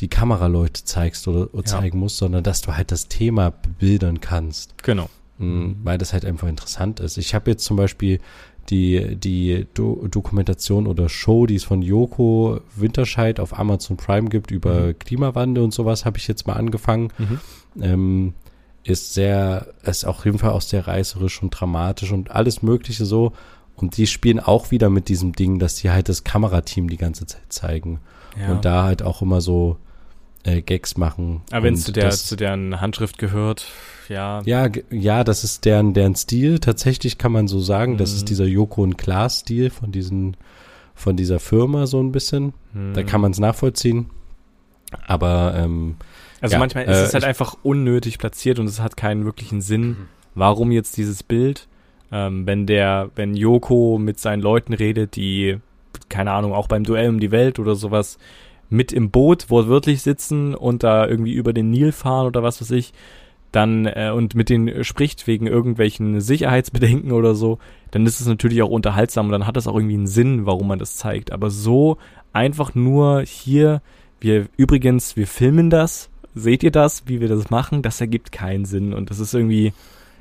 [0.00, 1.80] die Kameraleute zeigst oder, oder Ja.
[1.80, 4.82] zeigen musst, sondern dass du halt das Thema bebildern kannst.
[4.82, 5.08] Genau.
[5.38, 7.18] Mhm, weil das halt einfach interessant ist.
[7.18, 8.20] Ich habe jetzt zum Beispiel
[8.70, 14.50] die, die Do Dokumentation oder Show, die es von Joko Winterscheid auf Amazon Prime gibt
[14.50, 17.12] über Klimawandel und sowas, habe ich jetzt mal angefangen.
[17.18, 17.40] Mhm.
[17.80, 18.34] Ähm,
[18.84, 23.04] ist sehr, ist auch auf jeden Fall auch sehr reißerisch und dramatisch und alles Mögliche
[23.04, 23.32] so.
[23.74, 27.26] Und die spielen auch wieder mit diesem Ding, dass die halt das Kamerateam die ganze
[27.26, 28.00] Zeit zeigen.
[28.40, 28.52] Ja.
[28.52, 29.76] Und da halt auch immer so
[30.44, 31.42] äh, Gags machen.
[31.50, 33.66] Aber wenn es zu, der, zu deren Handschrift gehört,
[34.08, 34.42] ja.
[34.44, 36.58] ja, ja, das ist deren, deren Stil.
[36.58, 38.16] Tatsächlich kann man so sagen, das Mhm.
[38.16, 40.36] ist dieser Joko und Klaas Stil von diesen,
[40.94, 42.52] von dieser Firma so ein bisschen.
[42.72, 43.06] Da hm.
[43.06, 44.10] kann man es nachvollziehen.
[45.06, 45.96] Aber ähm,
[46.40, 49.60] Also Ja, manchmal ist äh, es halt einfach unnötig platziert und es hat keinen wirklichen
[49.60, 49.96] Sinn.
[50.34, 51.66] Warum jetzt dieses Bild?
[52.12, 55.58] Ähm, wenn der, wenn Joko mit seinen Leuten redet, die,
[56.08, 58.18] keine Ahnung, auch beim Duell um die Welt oder sowas,
[58.68, 62.70] mit im Boot wortwörtlich sitzen und da irgendwie über den Nil fahren oder was weiß
[62.72, 62.92] ich,
[63.52, 67.58] dann äh, und mit denen spricht wegen irgendwelchen Sicherheitsbedenken oder so,
[67.90, 70.68] dann ist es natürlich auch unterhaltsam und dann hat das auch irgendwie einen Sinn, warum
[70.68, 71.32] man das zeigt.
[71.32, 71.98] Aber so
[72.32, 73.80] einfach nur hier,
[74.20, 78.66] wir übrigens, wir filmen das, seht ihr das, wie wir das machen, das ergibt keinen
[78.66, 79.72] Sinn und das ist irgendwie,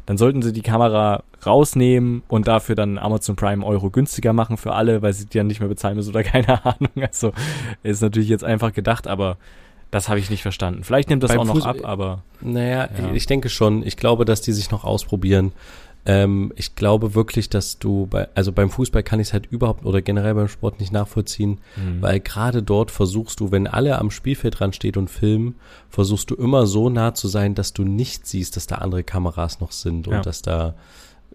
[0.05, 4.73] dann sollten sie die Kamera rausnehmen und dafür dann Amazon Prime Euro günstiger machen für
[4.73, 6.91] alle, weil sie die dann nicht mehr bezahlen müssen oder keine Ahnung.
[7.01, 7.33] Also
[7.83, 9.37] ist natürlich jetzt einfach gedacht, aber
[9.91, 10.83] das habe ich nicht verstanden.
[10.83, 13.11] Vielleicht nimmt das Beim auch noch Fuß- ab, aber Naja, Ja.
[13.13, 13.85] ich denke schon.
[13.85, 15.51] Ich glaube, dass die sich noch ausprobieren.
[16.07, 19.85] Ähm, ich glaube wirklich, dass du bei, also beim Fußball kann ich es halt überhaupt
[19.85, 21.99] oder generell beim Sport nicht nachvollziehen, Mhm.
[22.01, 25.55] weil gerade dort versuchst du, wenn alle am Spielfeld dran steht und filmen,
[25.89, 29.59] versuchst du immer so nah zu sein, dass du nicht siehst, dass da andere Kameras
[29.61, 30.21] noch sind und Ja.
[30.21, 30.75] dass da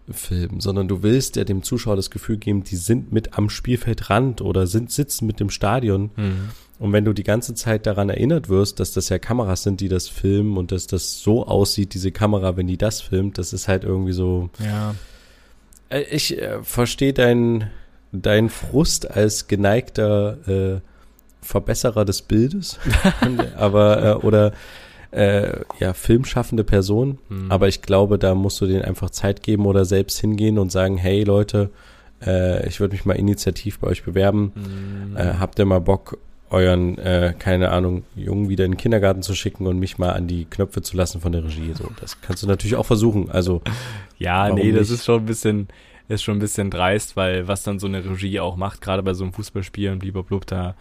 [0.09, 4.41] filmen, sondern du willst ja dem Zuschauer das Gefühl geben, die sind mit am Spielfeldrand
[4.41, 6.49] oder sind sitzen mit dem Stadion Mhm.
[6.81, 9.87] Und wenn du die ganze Zeit daran erinnert wirst, dass das ja Kameras sind, die
[9.87, 13.67] das filmen und dass das so aussieht, diese Kamera, wenn die das filmt, das ist
[13.67, 14.49] halt irgendwie so.
[14.59, 14.95] ja.
[15.89, 17.69] Äh, Ich äh, verstehe deinen
[18.11, 20.81] deinen Frust als geneigter äh,
[21.41, 22.77] Verbesserer des Bildes,
[23.55, 24.51] aber äh, oder
[25.11, 27.19] äh, ja filmschaffende Person.
[27.29, 27.51] Mhm.
[27.51, 30.97] Aber ich glaube, da musst du denen einfach Zeit geben oder selbst hingehen und sagen,
[30.97, 31.69] hey Leute,
[32.25, 34.51] äh, ich würde mich mal initiativ bei euch bewerben.
[34.55, 35.17] Mhm.
[35.17, 36.17] Äh, habt ihr mal Bock,
[36.51, 40.27] euren, äh, keine Ahnung, Jungen wieder in den Kindergarten zu schicken und mich mal an
[40.27, 41.73] die Knöpfe zu lassen von der Regie?
[41.73, 43.31] So, das kannst du natürlich auch versuchen.
[43.31, 43.61] Also,
[44.19, 44.99] Ja, nee, das nicht?
[44.99, 45.67] ist schon ein bisschen,
[46.07, 49.13] ist schon ein bisschen dreist, weil was dann so eine Regie auch macht, gerade bei
[49.13, 50.75] so einem Fußballspiel und blub, da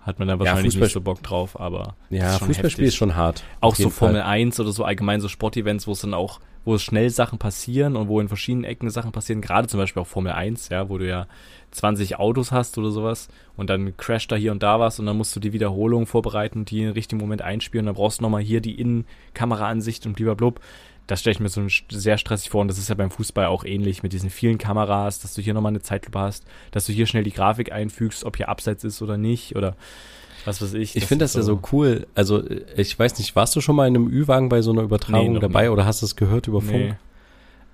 [0.00, 2.86] hat man da wahrscheinlich Fußball- nicht so Bock drauf, aber ja, Fußballspiel heftig.
[2.88, 3.42] ist schon hart.
[3.62, 4.30] auch so jeden Formel Fall.
[4.30, 7.96] 1 oder so allgemein so Sportevents, wo es dann auch, wo es schnell Sachen passieren
[7.96, 10.98] und wo in verschiedenen Ecken Sachen passieren, gerade zum Beispiel auch Formel 1, ja, wo
[10.98, 11.26] du ja
[11.72, 15.16] 20 Autos hast oder sowas und dann crasht da hier und da was und dann
[15.16, 18.60] musst du die Wiederholung vorbereiten, die im richtigen Moment einspielen, dann brauchst du nochmal hier
[18.60, 20.60] die Innenkameraansicht und blub.
[21.06, 23.64] Das stelle ich mir so sehr stressig vor und das ist ja beim Fußball auch
[23.64, 27.06] ähnlich mit diesen vielen Kameras, dass du hier nochmal eine Zeitlupe hast, dass du hier
[27.06, 29.76] schnell die Grafik einfügst, ob hier Abseits ist oder nicht oder
[30.44, 30.96] was weiß ich.
[30.96, 32.06] Ich finde das ja so cool.
[32.14, 32.42] Also,
[32.76, 35.38] ich weiß nicht, warst du schon mal in einem Ü-Wagen bei so einer Übertragung Nee,
[35.40, 35.68] dabei nie.
[35.70, 36.72] oder hast du es gehört über Funk?
[36.76, 36.94] Nee.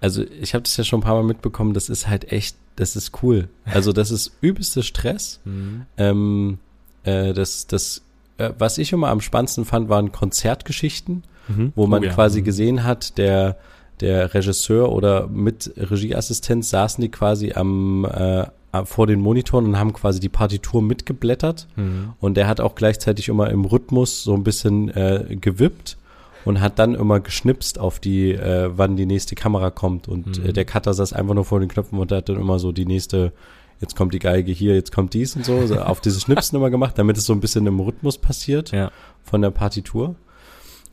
[0.00, 2.96] Also, ich habe das ja schon ein paar Mal mitbekommen, das ist halt echt, das
[2.96, 3.48] ist cool.
[3.64, 5.40] Also, das ist übelste Stress.
[5.46, 5.86] Mhm.
[5.96, 6.58] Ähm,
[7.04, 8.02] äh, das, das,
[8.38, 11.24] äh, was ich immer am spannendsten fand, waren Konzertgeschichten.
[11.48, 11.72] Mhm.
[11.74, 12.12] wo man Oh ja.
[12.12, 12.44] quasi Mhm.
[12.44, 13.56] gesehen hat, der,
[14.00, 18.50] der Regisseur oder mit Regieassistent saßen die quasi am, äh, am-
[18.84, 21.66] vor den Monitoren und haben quasi die Partitur mitgeblättert.
[21.76, 22.12] Mhm.
[22.20, 25.96] Und der hat auch gleichzeitig immer im Rhythmus so ein bisschen äh, gewippt
[26.44, 30.06] und hat dann immer geschnipst auf die, äh, wann die nächste Kamera kommt.
[30.08, 30.46] Und Mhm.
[30.46, 32.86] äh, der Cutter saß einfach nur vor den Knöpfen und hat dann immer so die
[32.86, 33.32] nächste,
[33.80, 36.70] jetzt kommt die Geige hier, jetzt kommt dies und so, so auf diese Schnipsen immer
[36.70, 38.90] gemacht, damit es so ein bisschen im Rhythmus passiert Ja.
[39.24, 40.14] von der Partitur.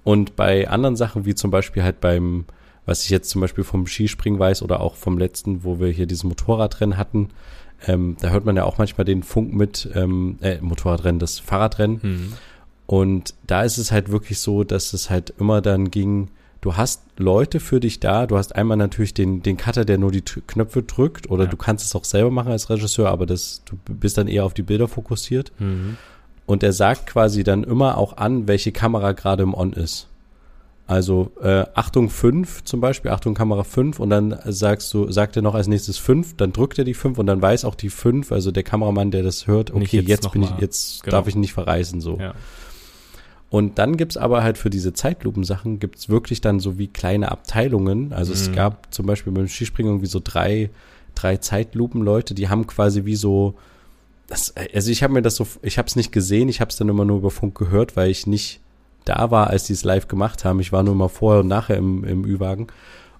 [0.03, 2.45] Und bei anderen Sachen, wie zum Beispiel halt beim,
[2.88, 6.07] was ich jetzt zum Beispiel vom Skispringen weiß oder auch vom letzten, wo wir hier
[6.07, 7.29] dieses Motorradrennen hatten,
[7.85, 11.99] ähm, da hört man ja auch manchmal den Funk mit, ähm, äh, Motorradrennen, das Fahrradrennen.
[12.01, 12.33] Mhm.
[12.88, 16.29] Und da ist es halt wirklich so, dass es halt immer dann ging,
[16.61, 20.11] du hast Leute für dich da, du hast einmal natürlich den, den Cutter, der nur
[20.11, 21.49] die Knöpfe drückt, oder Ja.
[21.49, 24.53] du kannst es auch selber machen als Regisseur, aber das, du bist dann eher auf
[24.53, 25.51] die Bilder fokussiert.
[25.59, 25.97] Mhm.
[26.45, 30.07] Und er sagt quasi dann immer auch an, welche Kamera gerade im On ist.
[30.88, 35.41] Also äh, Achtung 5 zum Beispiel, Achtung Kamera 5 und dann sagst du, sagt er
[35.41, 38.31] noch als nächstes 5, dann drückt er die 5 und dann weiß auch die 5,
[38.31, 41.17] also der Kameramann, der das hört, Nicht okay, jetzt jetzt, noch bin ich, jetzt Genau.
[41.17, 42.17] darf ich nicht verreisen so.
[42.19, 42.33] Ja.
[43.49, 48.11] Und dann gibt's aber halt für diese Zeitlupensachen gibt's wirklich dann so wie kleine Abteilungen.
[48.13, 48.53] Also es Mhm.
[48.55, 50.69] gab zum Beispiel beim Skispringen irgendwie so drei,
[51.15, 53.55] drei Zeitlupenleute, die haben quasi wie so,
[54.27, 56.77] das, also ich habe mir das so, ich habe es nicht gesehen, ich habe es
[56.77, 58.59] dann immer nur über Funk gehört, weil ich nicht
[59.08, 60.60] da war, als die es live gemacht haben.
[60.60, 62.68] Ich war nur mal vorher und nachher im, im Ü-Wagen.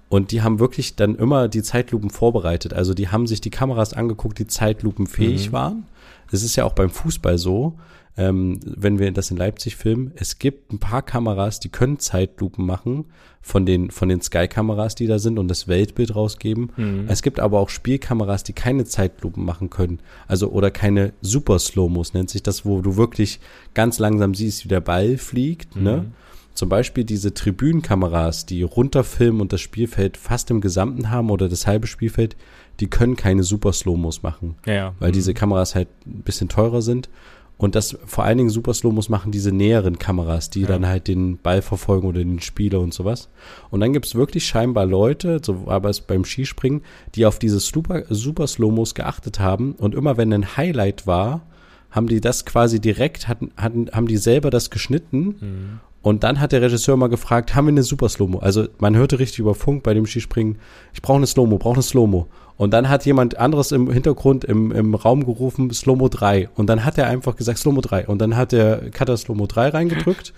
[0.10, 2.74] Und die haben wirklich dann immer die Zeitlupen vorbereitet.
[2.74, 5.54] Also die haben sich die Kameras angeguckt, die zeitlupenfähig mhm.
[5.54, 5.86] waren.
[6.32, 7.74] Es ist ja auch beim Fußball so,
[8.18, 12.66] ähm, wenn wir das in Leipzig filmen, es gibt ein paar Kameras, die können Zeitlupen
[12.66, 13.06] machen
[13.42, 16.72] von den, von den Sky-Kameras, die da sind und das Weltbild rausgeben.
[16.76, 17.06] Mhm.
[17.08, 20.00] Es gibt aber auch Spielkameras, die keine Zeitlupen machen können.
[20.28, 23.40] Also, oder keine Super Slow-Mos nennt sich das, wo du wirklich
[23.74, 25.82] ganz langsam siehst, wie der Ball fliegt, ne?
[25.82, 25.98] mhm.
[25.98, 26.12] ne?
[26.58, 31.68] Zum Beispiel diese Tribünenkameras, die runterfilmen und das Spielfeld fast im Gesamten haben oder das
[31.68, 32.36] halbe Spielfeld,
[32.80, 34.56] die können keine Super Slow-Mos machen.
[34.66, 35.14] Ja, Weil mhm.
[35.14, 37.10] diese Kameras halt ein bisschen teurer sind.
[37.58, 40.68] Und das vor allen Dingen Super Slow-Mos machen diese näheren Kameras, die ja.
[40.68, 43.30] dann halt den Ball verfolgen oder den Spieler und sowas.
[43.72, 46.82] Und dann gibt's wirklich scheinbar Leute, so war es beim Skispringen,
[47.16, 49.74] die auf diese Super, Super Slow-Mos geachtet haben.
[49.74, 51.48] Und immer wenn ein Highlight war,
[51.90, 55.80] haben die das quasi direkt, hatten, hatten, haben die selber das geschnitten mhm.
[56.08, 58.40] Und dann hat der Regisseur mal gefragt, haben wir eine Super Slow-Mo?
[58.40, 60.58] Also man hörte richtig über Funk bei dem Skispringen,
[60.94, 62.28] ich brauche eine Slow-Mo, brauche eine Slow-Mo.
[62.58, 66.50] Und dann hat jemand anderes im Hintergrund im, im Raum gerufen, Slow-Mo 3.
[66.56, 68.08] Und dann hat er einfach gesagt, Slow-Mo 3.
[68.08, 70.34] Und dann hat der Cutter Slow-Mo 3 reingedrückt.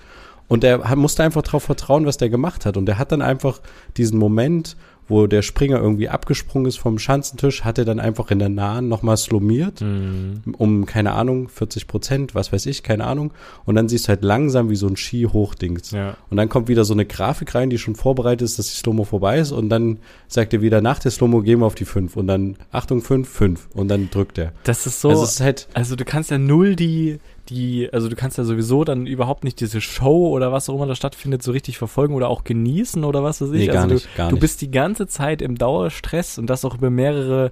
[0.49, 2.75] Und der musste einfach darauf vertrauen, was der gemacht hat.
[2.75, 3.61] Und der hat dann einfach
[3.95, 4.75] diesen Moment,
[5.09, 8.87] wo der Springer irgendwie abgesprungen ist vom Schanzentisch, hat er dann einfach in der Nahen
[8.87, 10.41] nochmal slomiert, mhm.
[10.57, 13.31] um, keine Ahnung, 40 Prozent, was weiß ich, keine Ahnung.
[13.65, 15.91] Und dann siehst du halt langsam wie so ein Ski hochdings.
[15.91, 16.15] Ja.
[16.29, 19.03] Und dann kommt wieder so eine Grafik rein, die schon vorbereitet ist, dass die Slomo
[19.03, 19.51] vorbei ist.
[19.51, 19.97] Und dann
[20.27, 22.15] sagt er wieder, nach der Slomo gehen wir auf die 5.
[22.15, 23.67] Und dann, Achtung, 5, 5.
[23.73, 24.53] Und dann drückt er.
[24.63, 27.19] Das ist so, also, ist halt, also du kannst ja null die,
[27.49, 30.87] die, also du kannst ja sowieso dann überhaupt nicht diese Show oder was auch immer
[30.87, 33.59] da stattfindet, so richtig verfolgen oder auch genießen oder was weiß ich.
[33.59, 36.65] Nee, gar also nicht, du, gar du bist die ganze Zeit im Dauerstress und das
[36.65, 37.51] auch über mehrere,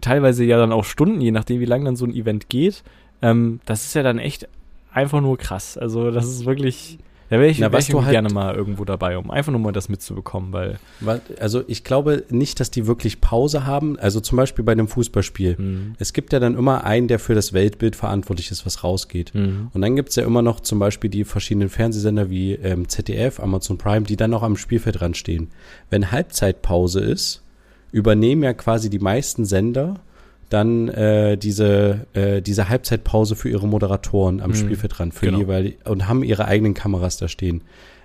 [0.00, 2.82] teilweise ja dann auch Stunden, je nachdem wie lang dann so ein Event geht.
[3.22, 4.48] Ähm, das ist ja dann echt
[4.92, 5.78] einfach nur krass.
[5.78, 6.98] Also das ist wirklich
[7.30, 9.70] da wäre ich, Na, wär ich halt gerne mal irgendwo dabei, um einfach nur mal
[9.70, 10.80] das mitzubekommen, weil.
[11.38, 13.96] Also ich glaube nicht, dass die wirklich Pause haben.
[14.00, 15.54] Also zum Beispiel bei einem Fußballspiel.
[15.56, 15.94] Mhm.
[16.00, 19.32] Es gibt ja dann immer einen, der für das Weltbild verantwortlich ist, was rausgeht.
[19.32, 19.70] Mhm.
[19.72, 23.78] Und dann gibt's ja immer noch zum Beispiel die verschiedenen Fernsehsender wie ähm, ZDF, Amazon
[23.78, 25.50] Prime, die dann noch am Spielfeld dran stehen.
[25.88, 27.44] Wenn Halbzeitpause ist,
[27.92, 30.00] übernehmen ja quasi die meisten Sender
[30.50, 34.56] dann äh, diese, äh, diese Halbzeitpause für ihre Moderatoren am mhm.
[34.56, 35.38] Spielfeld ran für genau.
[35.38, 37.62] jeweils und haben ihre eigenen Kameras da stehen.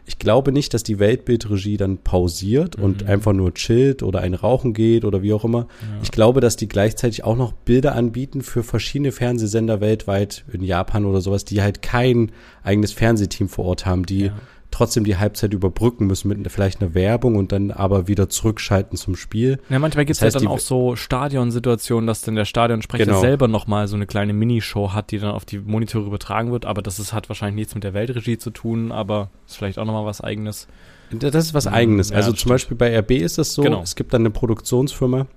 [0.07, 2.83] Ich glaube nicht, dass die Weltbildregie dann pausiert mhm.
[2.83, 5.67] und einfach nur chillt oder ein Rauchen geht oder wie auch immer.
[5.81, 5.99] Ja.
[6.03, 11.05] Ich glaube, dass die gleichzeitig auch noch Bilder anbieten für verschiedene Fernsehsender weltweit, in Japan
[11.05, 12.31] oder sowas, die halt kein
[12.63, 14.33] eigenes Fernsehteam vor Ort haben, die ja
[14.75, 19.15] trotzdem die Halbzeit überbrücken müssen mit vielleicht einer Werbung und dann aber wieder zurückschalten zum
[19.15, 19.59] Spiel.
[19.69, 23.21] Ja, manchmal gibt es ja dann auch so Stadionsituationen, dass dann der Stadionsprecher genau.
[23.21, 26.81] selber nochmal so eine kleine Minishow hat, die dann auf die Monitore übertragen wird, aber
[26.81, 30.05] das ist, hat wahrscheinlich nichts mit der Weltregie zu tun, aber ist vielleicht auch nochmal
[30.05, 30.67] was eigenes.
[31.11, 32.09] Das ist was eigenes.
[32.09, 32.49] Ja, also zum stimmt.
[32.51, 33.81] Beispiel bei RB ist das so, genau.
[33.81, 35.27] es gibt dann eine Produktionsfirma,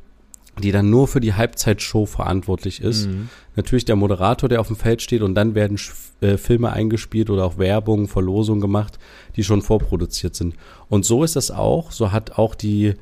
[0.60, 3.06] die dann nur für die Halbzeitshow verantwortlich ist.
[3.06, 3.28] Mhm.
[3.56, 5.78] Natürlich der Moderator, der auf dem Feld steht und dann werden
[6.20, 8.98] äh, Filme eingespielt oder auch Werbung, Verlosung gemacht,
[9.36, 10.54] die schon vorproduziert sind.
[10.88, 11.92] Und so ist das auch.
[11.92, 12.94] So hat auch die,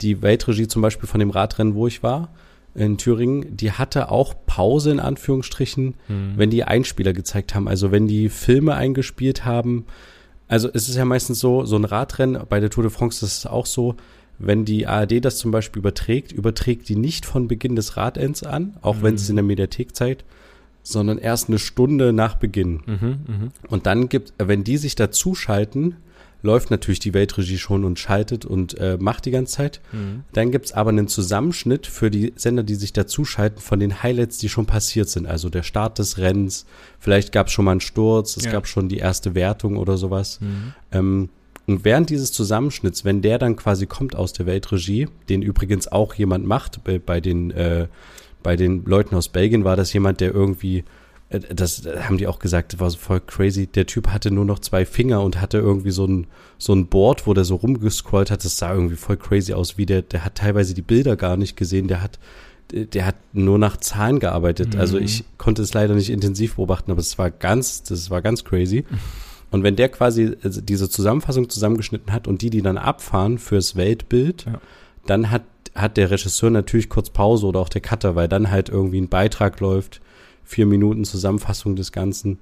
[0.00, 2.30] die Weltregie zum Beispiel von dem Radrennen, wo ich war,
[2.74, 6.32] in Thüringen, die hatte auch Pause in Anführungsstrichen, mhm.
[6.36, 7.68] wenn die Einspieler gezeigt haben.
[7.68, 9.84] Also wenn die Filme eingespielt haben.
[10.48, 13.38] Also es ist ja meistens so, so ein Radrennen, bei der Tour de France ist
[13.38, 13.96] es auch so,
[14.42, 18.76] wenn die ARD das zum Beispiel überträgt, überträgt die nicht von Beginn des Radends an,
[18.82, 19.02] auch mhm.
[19.02, 20.24] wenn es in der Mediathek zeigt,
[20.82, 22.82] sondern erst eine Stunde nach Beginn.
[22.86, 23.48] Mhm, mh.
[23.68, 25.96] Und dann gibt, wenn die sich dazuschalten,
[26.42, 29.80] läuft natürlich die Weltregie schon und schaltet und äh, macht die ganze Zeit.
[29.92, 30.24] Mhm.
[30.32, 34.48] Dann gibt's aber einen Zusammenschnitt für die Sender, die sich dazuschalten, von den Highlights, die
[34.48, 35.26] schon passiert sind.
[35.26, 36.66] Also der Start des Rennens,
[36.98, 38.50] vielleicht gab's schon mal einen Sturz, es ja.
[38.50, 40.40] gab schon die erste Wertung oder sowas.
[40.40, 40.72] Mhm.
[40.90, 41.28] Ähm,
[41.72, 46.12] und während dieses Zusammenschnitts, wenn der dann quasi kommt aus der Weltregie, den übrigens auch
[46.12, 47.88] jemand macht, bei, bei den, äh,
[48.42, 50.84] bei den Leuten aus Belgien war das jemand, der irgendwie,
[51.30, 53.68] äh, das haben die auch gesagt, das war so voll crazy.
[53.68, 56.26] Der Typ hatte nur noch zwei Finger und hatte irgendwie so ein,
[56.58, 58.44] so ein Board, wo der so rumgescrollt hat.
[58.44, 61.56] Das sah irgendwie voll crazy aus, wie der, der hat teilweise die Bilder gar nicht
[61.56, 61.88] gesehen.
[61.88, 62.18] Der hat,
[62.70, 64.76] der hat nur nach Zahlen gearbeitet.
[64.76, 65.04] Also mhm.
[65.04, 68.44] Also ich konnte es leider nicht intensiv beobachten, aber es war ganz, das war ganz
[68.44, 68.84] crazy.
[69.52, 73.76] Und wenn der quasi also diese Zusammenfassung zusammengeschnitten hat und die, die dann abfahren fürs
[73.76, 74.60] Weltbild, ja.
[75.06, 75.42] dann hat,
[75.74, 79.10] hat der Regisseur natürlich kurz Pause oder auch der Cutter, weil dann halt irgendwie ein
[79.10, 80.00] Beitrag läuft,
[80.42, 82.38] vier Minuten Zusammenfassung des Ganzen,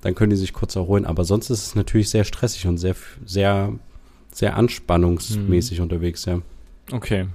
[0.00, 1.06] dann können die sich kurz erholen.
[1.06, 3.72] Aber sonst ist es natürlich sehr stressig und sehr, sehr,
[4.32, 5.84] sehr anspannungsmäßig mhm.
[5.84, 6.40] unterwegs, ja.
[6.90, 7.26] Okay.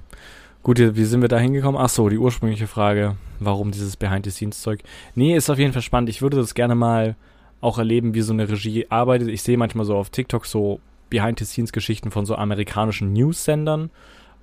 [0.62, 1.80] Gut, wie sind wir da hingekommen?
[1.80, 4.80] Ach so, die ursprüngliche Frage, warum dieses Behind-the-Scenes-Zeug.
[5.14, 6.10] Nee, ist auf jeden Fall spannend.
[6.10, 7.16] Ich würde das gerne mal
[7.64, 9.28] auch erleben, wie so eine Regie arbeitet.
[9.28, 13.90] Ich sehe manchmal so auf TikTok so Behind-the-Scenes-Geschichten von so amerikanischen News-Sendern,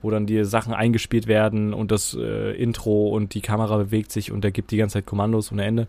[0.02, 4.32] wo dann die Sachen eingespielt werden und das äh, Intro und die Kamera bewegt sich
[4.32, 5.88] und der gibt die ganze Zeit Kommandos ohne Ende.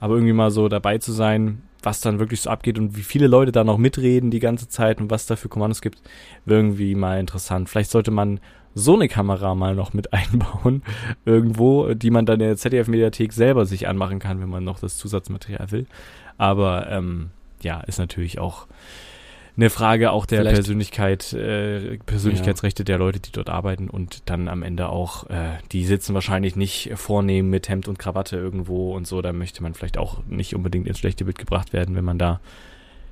[0.00, 3.26] Aber irgendwie mal so dabei zu sein, was dann wirklich so abgeht und wie viele
[3.26, 6.00] Leute da noch mitreden die ganze Zeit und was da für Kommandos gibt,
[6.46, 7.68] irgendwie mal interessant.
[7.68, 8.40] Vielleicht sollte man
[8.78, 10.82] so eine Kamera mal noch mit einbauen
[11.24, 14.96] irgendwo, die man dann in der ZDF-Mediathek selber sich anmachen kann, wenn man noch das
[14.96, 15.86] Zusatzmaterial will.
[16.38, 17.30] Aber ähm,
[17.62, 18.66] ja, ist natürlich auch
[19.56, 24.46] eine Frage auch der Vielleicht- Persönlichkeit, äh, Persönlichkeitsrechte der Leute, die dort arbeiten und dann
[24.46, 29.08] am Ende auch, äh, die sitzen wahrscheinlich nicht vornehm mit Hemd und Krawatte irgendwo und
[29.08, 32.18] so, da möchte man vielleicht auch nicht unbedingt ins schlechte Bild gebracht werden, wenn man
[32.18, 32.38] da,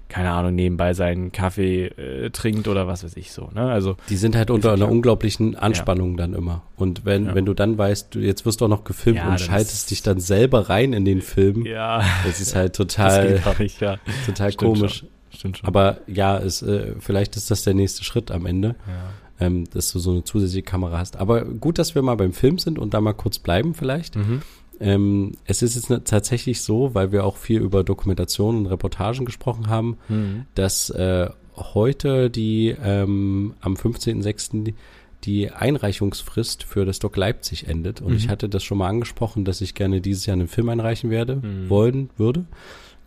[0.09, 3.63] keine Ahnung, nebenbei seinen Kaffee äh, trinkt oder was weiß ich so, ne?
[3.63, 4.93] Also, Die sind halt unter ja einer klar.
[4.93, 6.63] unglaublichen Anspannung dann immer.
[6.77, 7.35] Und wenn, Ja.
[7.35, 10.03] wenn du dann weißt, du, jetzt wirst du auch noch gefilmt Ja, und schaltest dich
[10.03, 13.97] dann selber rein in den Film, ja, das ist halt total, nicht, ja.
[14.27, 15.05] total Stimmt komisch.
[15.31, 15.67] Stimmt schon.
[15.67, 19.47] Aber ja, es, äh, vielleicht ist das der nächste Schritt am Ende, ja.
[19.47, 21.17] ähm, dass du so eine zusätzliche Kamera hast.
[21.17, 24.17] Aber gut, dass wir mal beim Film sind und da mal kurz bleiben vielleicht.
[24.17, 24.41] Mhm.
[24.81, 29.25] Ähm, es ist jetzt ne- tatsächlich so, weil wir auch viel über Dokumentation und Reportagen
[29.25, 30.45] gesprochen haben, Mhm.
[30.55, 34.75] dass äh, heute die ähm, am 15.06.
[35.25, 38.01] die- Einreichungsfrist für das Doc Leipzig endet.
[38.01, 38.17] Und Mhm.
[38.17, 41.37] ich hatte das schon mal angesprochen, dass ich gerne dieses Jahr einen Film einreichen werde,
[41.37, 41.69] Mhm.
[41.71, 42.45] wollen würde.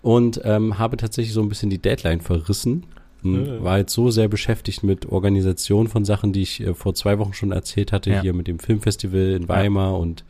[0.01, 2.85] Und ähm, habe tatsächlich so ein bisschen die Deadline verrissen.
[3.21, 3.63] Und Äh.
[3.63, 7.33] War jetzt so sehr beschäftigt mit Organisation von Sachen, die ich äh, vor zwei Wochen
[7.33, 8.21] schon erzählt hatte, Ja.
[8.21, 10.28] hier mit dem Filmfestival in Weimar und Telefonieren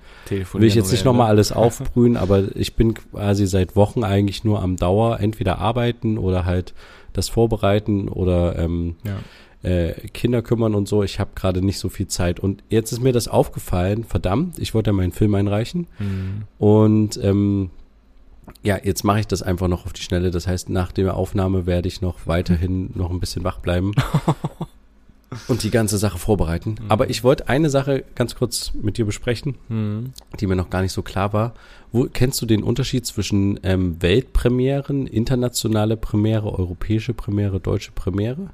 [0.53, 4.61] will ich jetzt nicht nochmal alles aufbrühen, aber ich bin quasi seit Wochen eigentlich nur
[4.61, 6.73] am Dauer entweder arbeiten oder halt
[7.13, 9.67] das vorbereiten oder ähm, Ja.
[9.69, 11.03] äh, Kinder kümmern und so.
[11.03, 12.39] Ich habe gerade nicht so viel Zeit.
[12.39, 15.87] Und jetzt ist mir das aufgefallen, verdammt, ich wollte ja meinen Film einreichen.
[15.97, 16.43] Mhm.
[16.59, 17.71] Und ähm,
[18.63, 20.31] ja, jetzt mache ich das einfach noch auf die Schnelle.
[20.31, 23.91] Das heißt, nach der Aufnahme werde ich noch weiterhin noch ein bisschen wach bleiben
[25.47, 26.75] und die ganze Sache vorbereiten.
[26.81, 26.89] Mhm.
[26.91, 30.13] Aber ich wollte eine Sache ganz kurz mit dir besprechen Mhm.
[30.39, 31.53] die mir noch gar nicht so klar war.
[31.91, 38.49] Wo kennst du den Unterschied zwischen ähm, Weltpremieren, internationale Premiere, europäische Premiere, deutsche Premiere?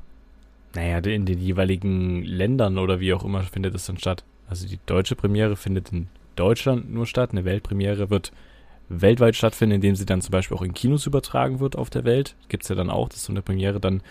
[0.74, 4.24] Naja, in den jeweiligen Ländern oder wie auch immer findet es dann statt.
[4.50, 7.32] Also die deutsche Premiere findet in Deutschland nur statt.
[7.32, 8.32] Eine Weltpremiere wird
[8.90, 12.36] weltweit stattfinden, indem sie dann zum Beispiel auch in Kinos übertragen wird auf der Welt.
[12.50, 14.02] Gibt's ja dann auch, dass so eine Premiere dann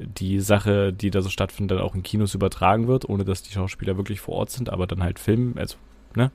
[0.00, 3.52] die Sache, die da so stattfindet, dann auch in Kinos übertragen wird, ohne dass die
[3.52, 5.76] Schauspieler wirklich vor Ort sind, aber dann halt filmen, also,
[6.16, 6.30] ne?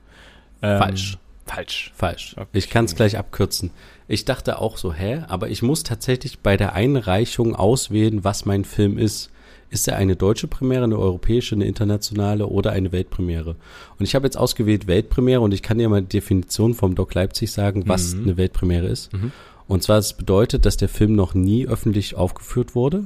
[0.62, 1.18] Ähm, Falsch.
[1.44, 1.92] Falsch.
[1.94, 2.34] Falsch.
[2.36, 2.48] Okay.
[2.54, 3.70] Ich kann es gleich abkürzen.
[4.08, 5.22] Ich dachte auch so, hä?
[5.28, 9.30] Aber ich muss tatsächlich bei der Einreichung auswählen, was mein Film ist.
[9.68, 13.56] Ist er eine deutsche Premiere, eine europäische, eine internationale oder eine Weltpremiere?
[13.98, 17.14] Und ich habe jetzt ausgewählt Weltpremiere und ich kann dir mal die Definition vom Doc
[17.14, 18.22] Leipzig sagen, was Mhm.
[18.24, 19.12] eine Weltpremiere ist.
[19.12, 19.32] Mhm.
[19.68, 23.04] Und zwar, es bedeutet, dass der Film noch nie öffentlich aufgeführt wurde.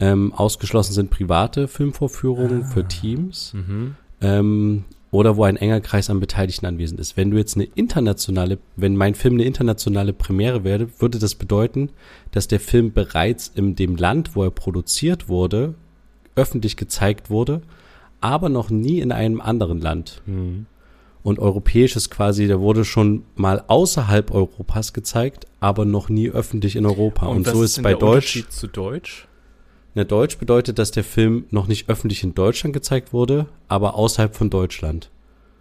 [0.00, 2.66] Ähm, ausgeschlossen sind private Filmvorführungen Ah.
[2.66, 3.94] für Teams Mhm.
[4.22, 7.16] ähm, oder wo ein enger Kreis an Beteiligten anwesend ist.
[7.16, 11.90] Wenn du jetzt eine internationale, wenn mein Film eine internationale Premiere wäre, würde das bedeuten,
[12.30, 15.74] dass der Film bereits in dem Land, wo er produziert wurde,
[16.36, 17.60] öffentlich gezeigt wurde,
[18.20, 20.22] aber noch nie in einem anderen Land.
[20.26, 20.66] Mhm.
[21.22, 26.76] Und europäisch ist quasi, der wurde schon mal außerhalb Europas gezeigt, aber noch nie öffentlich
[26.76, 27.26] in Europa.
[27.26, 28.36] Und, was so ist denn bei Deutsch.
[28.36, 29.26] Unterschied zu Deutsch?
[29.94, 34.34] Na, Deutsch bedeutet, dass der Film noch nicht öffentlich in Deutschland gezeigt wurde, aber außerhalb
[34.34, 35.10] von Deutschland.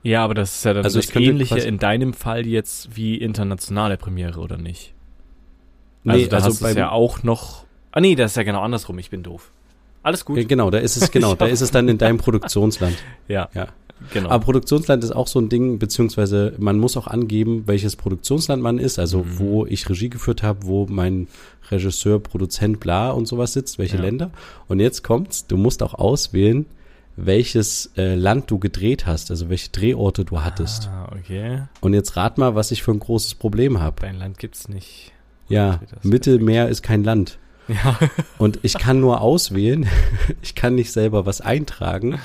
[0.04, 3.98] Ja, aber das ist ja dann Also das Ähnliche in deinem Fall jetzt wie internationale
[3.98, 4.94] Premiere, oder nicht?
[6.04, 7.66] Nee, also da also hast es ja auch noch.
[7.92, 9.00] Ah nee, das ist ja genau andersrum.
[9.00, 9.52] Ich bin doof.
[10.04, 10.38] Alles gut.
[10.38, 12.96] Ja, genau, da ist es genau, da ist es dann in deinem Produktionsland.
[13.28, 13.68] Ja, Ja.
[14.14, 14.30] Genau.
[14.30, 18.78] Aber Produktionsland ist auch so ein Ding, beziehungsweise man muss auch angeben, welches Produktionsland man
[18.80, 19.40] ist, also Mhm.
[19.40, 21.28] wo ich Regie geführt habe, wo mein
[21.72, 24.02] Regisseur, Produzent, bla und sowas sitzt, welche Ja.
[24.04, 24.32] Länder.
[24.68, 26.66] Und jetzt kommt's, du musst auch auswählen,
[27.16, 30.88] welches äh, Land du gedreht hast, also welche Drehorte du hattest.
[30.88, 31.64] Ah, okay.
[31.82, 33.98] Und jetzt rat mal, was ich für ein großes Problem habe.
[34.02, 35.12] Dein Land gibt's nicht.
[35.50, 37.38] Ja, Mittelmeer ist kein Land.
[37.68, 38.00] Ja.
[38.38, 39.86] Und ich kann nur auswählen,
[40.42, 42.20] ich kann nicht selber was eintragen.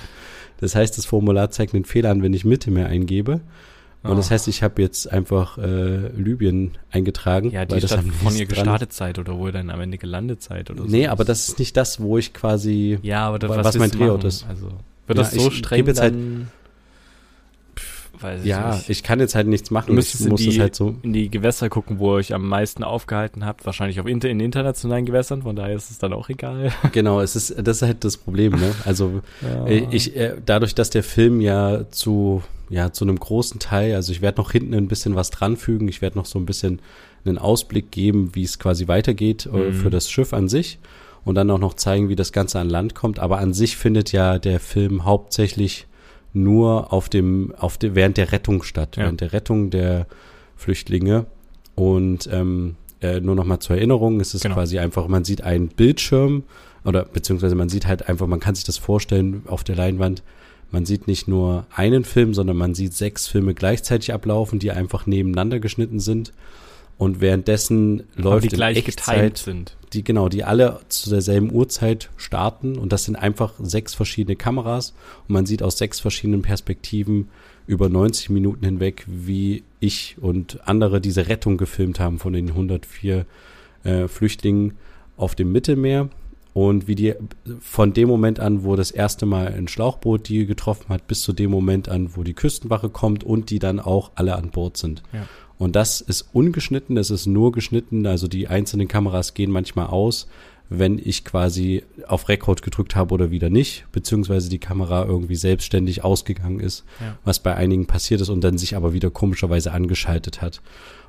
[0.61, 3.41] Das heißt, das Formular zeigt einen Fehler an, wenn ich Mittelmeer eingebe.
[4.03, 4.31] Und das Ah.
[4.33, 7.51] heißt, ich habe jetzt einfach äh, Libyen eingetragen.
[7.51, 9.81] Ja, weil die das Stadt am von ihr gestartet seid oder wo ihr dann am
[9.81, 10.89] Ende gelandet seid oder so.
[10.89, 12.99] Nee, aber das ist nicht das, wo ich quasi.
[13.03, 14.45] Ja, aber das, wa- was, was mein Drehort ist.
[14.47, 14.67] Also,
[15.07, 16.15] wird Ja, das so ich streng gebe jetzt halt-
[18.21, 18.91] weiß ich Ja, nicht.
[18.91, 19.89] ich kann jetzt halt nichts machen.
[19.89, 20.95] Du müsstest ich in muss die, halt so.
[21.03, 23.67] in die Gewässer gucken, wo ihr euch am meisten aufgehalten habt.
[23.67, 26.73] Wahrscheinlich auf Inter in internationalen Gewässern, von daher ist es dann auch egal.
[26.93, 28.73] Genau, es ist, das ist halt das Problem, ne?
[28.85, 29.67] Also Ja.
[29.67, 34.13] äh, ich, äh, dadurch, dass der Film ja zu, ja, zu einem großen Teil, also
[34.13, 36.81] ich werde noch hinten ein bisschen was dranfügen, ich werde noch so ein bisschen
[37.27, 39.73] einen Ausblick geben, wie es quasi weitergeht äh, Mhm.
[39.75, 40.79] für das Schiff an sich
[41.25, 43.19] und dann auch noch zeigen, wie das Ganze an Land kommt.
[43.19, 45.87] Aber an sich findet ja der Film hauptsächlich
[46.35, 49.05] nur auf dem, auf der, während der Rettung statt, Ja.
[49.05, 50.07] während der Rettung der
[50.57, 51.27] Flüchtlinge.
[51.75, 54.55] Und ähm, äh, nur noch mal zur Erinnerung, es ist Genau.
[54.57, 56.43] quasi einfach, man sieht einen Bildschirm
[56.85, 60.23] oder beziehungsweise man sieht halt einfach, man kann sich das vorstellen auf der Leinwand,
[60.71, 65.07] man sieht nicht nur einen Film, sondern man sieht sechs Filme gleichzeitig ablaufen, die einfach
[65.07, 66.33] nebeneinander geschnitten sind.
[66.97, 69.77] Und währenddessen Aber läuft die gleich Echtzeit sind.
[69.93, 74.95] die genau, die alle zu derselben Uhrzeit starten und das sind einfach sechs verschiedene Kameras
[75.27, 77.31] und man sieht aus sechs verschiedenen Perspektiven
[77.67, 83.27] über 90 Minuten hinweg, wie ich und andere diese Rettung gefilmt haben von den 104
[83.83, 84.75] äh, Flüchtlingen
[85.17, 86.09] auf dem Mittelmeer
[86.53, 87.15] und wie die
[87.59, 91.33] von dem Moment an, wo das erste Mal ein Schlauchboot die getroffen hat, bis zu
[91.33, 95.03] dem Moment an, wo die Küstenwache kommt und die dann auch alle an Bord sind.
[95.13, 95.27] Ja.
[95.59, 100.27] Und das ist ungeschnitten, das ist nur geschnitten, also die einzelnen Kameras gehen manchmal aus,
[100.69, 106.03] wenn ich quasi auf Rekord gedrückt habe oder wieder nicht, beziehungsweise die Kamera irgendwie selbstständig
[106.03, 107.17] ausgegangen ist, Ja.
[107.25, 110.61] was bei einigen passiert ist und dann sich aber wieder komischerweise angeschaltet hat.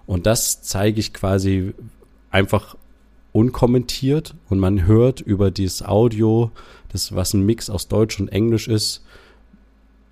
[0.06, 1.74] Und das zeige ich quasi
[2.30, 2.76] einfach
[3.32, 6.52] unkommentiert und man hört über dieses Audio,
[6.92, 9.04] das was ein Mix aus Deutsch und Englisch ist,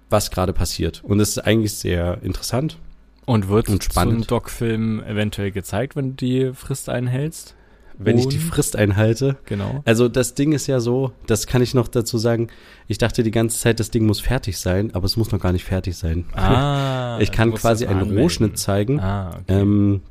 [0.10, 1.04] was gerade passiert.
[1.04, 2.78] Und es ist eigentlich sehr interessant.
[3.26, 4.18] Und wird Und spannend.
[4.26, 7.56] ein Doc-Film eventuell gezeigt, wenn du die Frist einhältst?
[7.98, 9.82] Wenn ich die Und- Frist einhalte, Genau.
[9.86, 12.48] Also das Ding ist ja so, das kann ich noch dazu sagen,
[12.88, 15.52] ich dachte die ganze Zeit, das Ding muss fertig sein, aber es muss noch gar
[15.52, 16.26] nicht fertig sein.
[16.34, 18.24] Ah, ich kann quasi einen anmelden.
[18.24, 19.00] Rohschnitt zeigen.
[19.00, 19.62] Ah, okay.
[19.62, 20.02] Ähm,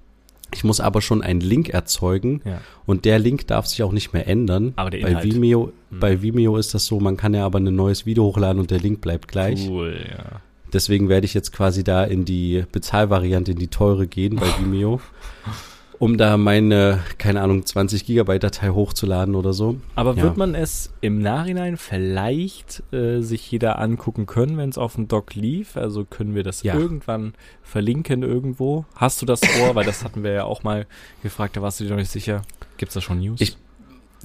[0.54, 2.60] ich muss aber schon einen Link erzeugen ja.
[2.86, 4.74] und der Link darf sich auch nicht mehr ändern.
[4.76, 5.34] Aber der bei Inhalt.
[5.34, 5.98] Vimeo, Hm.
[5.98, 8.78] bei Vimeo ist das so, man kann ja aber ein neues Video hochladen und der
[8.78, 9.66] Link bleibt gleich.
[9.68, 10.40] Cool, ja.
[10.72, 15.00] Deswegen werde ich jetzt quasi da in die Bezahlvariante, in die teure gehen bei Vimeo,
[15.98, 19.76] um da meine, keine Ahnung, 20 Gigabyte Datei hochzuladen oder so.
[19.94, 20.22] Aber Ja.
[20.24, 25.06] wird man es im Nachhinein vielleicht äh, sich jeder angucken können, wenn es auf dem
[25.08, 25.76] Doc lief?
[25.76, 26.74] Also können wir das Ja.
[26.74, 28.84] irgendwann verlinken irgendwo?
[28.96, 29.74] Hast du das vor?
[29.76, 30.86] Weil das hatten wir ja auch mal
[31.22, 32.42] gefragt, da warst du dir noch nicht sicher.
[32.78, 33.40] Gibt's da schon News?
[33.40, 33.56] Ich-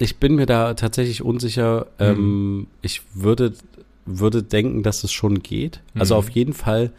[0.00, 1.86] Ich bin mir da tatsächlich unsicher.
[1.98, 2.04] Mhm.
[2.06, 3.52] Ähm, ich würde,
[4.08, 5.80] würde denken, dass es schon geht.
[5.94, 6.18] Also Mhm.
[6.18, 6.92] auf jeden Fall,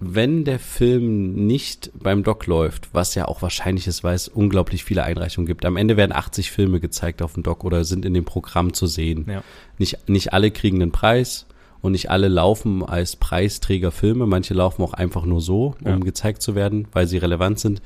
[0.00, 4.84] wenn der Film nicht beim Doc läuft, was ja auch wahrscheinlich ist, weil es unglaublich
[4.84, 5.64] viele Einreichungen gibt.
[5.64, 8.86] Am Ende werden 80 Filme gezeigt auf dem Doc oder sind in dem Programm zu
[8.86, 9.26] sehen.
[9.28, 9.42] Ja.
[9.78, 11.46] Nicht, nicht alle kriegen einen Preis
[11.80, 14.26] und nicht alle laufen als Preisträger Filme.
[14.26, 15.96] Manche laufen auch einfach nur so, um Ja.
[15.96, 17.82] gezeigt zu werden, weil sie relevant sind.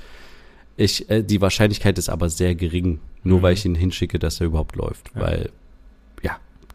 [0.76, 3.42] Ich, äh, die Wahrscheinlichkeit ist aber sehr gering, nur Mhm.
[3.42, 5.10] weil ich ihn hinschicke, dass er überhaupt läuft.
[5.14, 5.20] Ja.
[5.22, 5.50] Weil,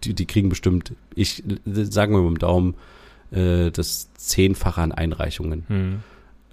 [0.03, 2.75] die, die kriegen bestimmt, ich sagen wir mit dem Daumen,
[3.31, 5.63] äh, das Zehnfache an Einreichungen.
[5.67, 5.99] Hm.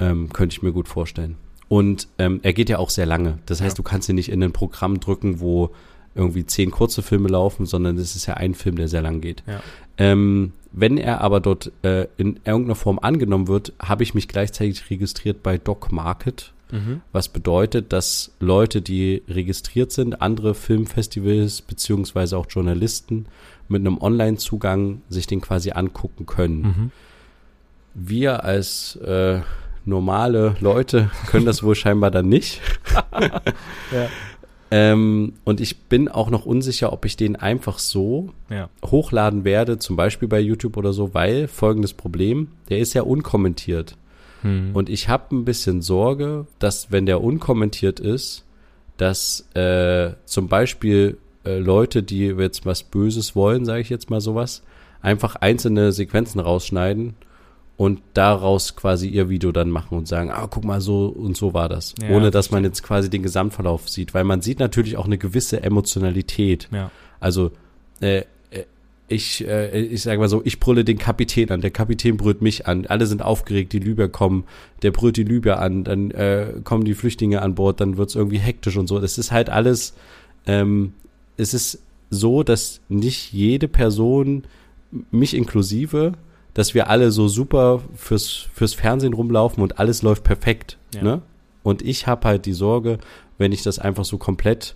[0.00, 1.36] Ähm, könnte ich mir gut vorstellen.
[1.68, 3.38] Und ähm, er geht ja auch sehr lange.
[3.46, 3.82] Das heißt, Ja.
[3.82, 5.70] du kannst ihn nicht in ein Programm drücken, wo
[6.16, 9.42] irgendwie zehn kurze Filme laufen, sondern es ist ja ein Film, der sehr lang geht.
[9.46, 9.60] Ja.
[9.98, 14.90] Ähm, wenn er aber dort äh, in irgendeiner Form angenommen wird, habe ich mich gleichzeitig
[14.90, 17.02] registriert bei Doc Market, Mhm.
[17.12, 23.26] was bedeutet, dass Leute, die registriert sind, andere Filmfestivals beziehungsweise auch Journalisten
[23.68, 26.62] mit einem Online-Zugang sich den quasi angucken können.
[26.62, 26.90] Mhm.
[27.94, 29.40] Wir als äh,
[29.84, 32.60] normale Leute können das wohl scheinbar dann nicht.
[33.92, 34.08] Ja.
[34.76, 38.68] Ähm, und ich bin auch noch unsicher, ob ich den einfach so Ja.
[38.84, 43.96] hochladen werde, zum Beispiel bei YouTube oder so, weil folgendes Problem, der ist ja unkommentiert.
[44.42, 44.70] Hm.
[44.74, 48.44] Und ich habe ein bisschen Sorge, dass wenn der unkommentiert ist,
[48.96, 54.20] dass äh, zum Beispiel äh, Leute, die jetzt was Böses wollen, sage ich jetzt mal
[54.20, 54.64] sowas,
[55.02, 57.14] einfach einzelne Sequenzen rausschneiden
[57.76, 61.54] und daraus quasi ihr Video dann machen und sagen, ah, guck mal, so und so
[61.54, 61.94] war das.
[62.00, 64.14] Ja, Ohne dass man jetzt quasi den Gesamtverlauf sieht.
[64.14, 66.68] Weil man sieht natürlich auch eine gewisse Emotionalität.
[66.72, 66.90] ja.
[67.18, 67.52] Also,
[68.00, 68.64] äh, äh,
[69.08, 72.66] ich, äh, ich sage mal so, ich brülle den Kapitän an, der Kapitän brüllt mich
[72.66, 74.44] an, alle sind aufgeregt, die Libyer kommen,
[74.82, 78.38] der brüllt die Libyer an, dann äh, kommen die Flüchtlinge an Bord, dann wird's irgendwie
[78.38, 79.00] hektisch und so.
[79.00, 79.94] Das ist halt alles,
[80.46, 80.92] ähm,
[81.38, 84.44] es ist so, dass nicht jede Person,
[85.10, 86.12] mich inklusive,
[86.54, 90.78] dass wir alle so super fürs, fürs Fernsehen rumlaufen und alles läuft perfekt.
[90.94, 91.02] Ja.
[91.02, 91.22] Ne?
[91.62, 92.98] Und ich habe halt die Sorge,
[93.38, 94.74] wenn ich das einfach so komplett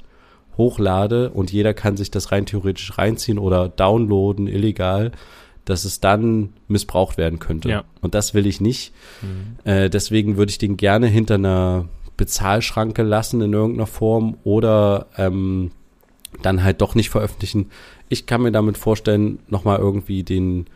[0.56, 5.12] hochlade und jeder kann sich das rein theoretisch reinziehen oder downloaden, illegal,
[5.64, 7.68] dass es dann missbraucht werden könnte.
[7.68, 7.84] Ja.
[8.00, 8.92] Und das will ich nicht.
[9.22, 9.70] Mhm.
[9.70, 11.84] Äh, deswegen würde ich den gerne hinter einer
[12.16, 15.70] Bezahlschranke lassen in irgendeiner Form oder ähm,
[16.42, 17.70] dann halt doch nicht veröffentlichen.
[18.08, 20.66] Ich kann mir damit vorstellen, nochmal irgendwie den,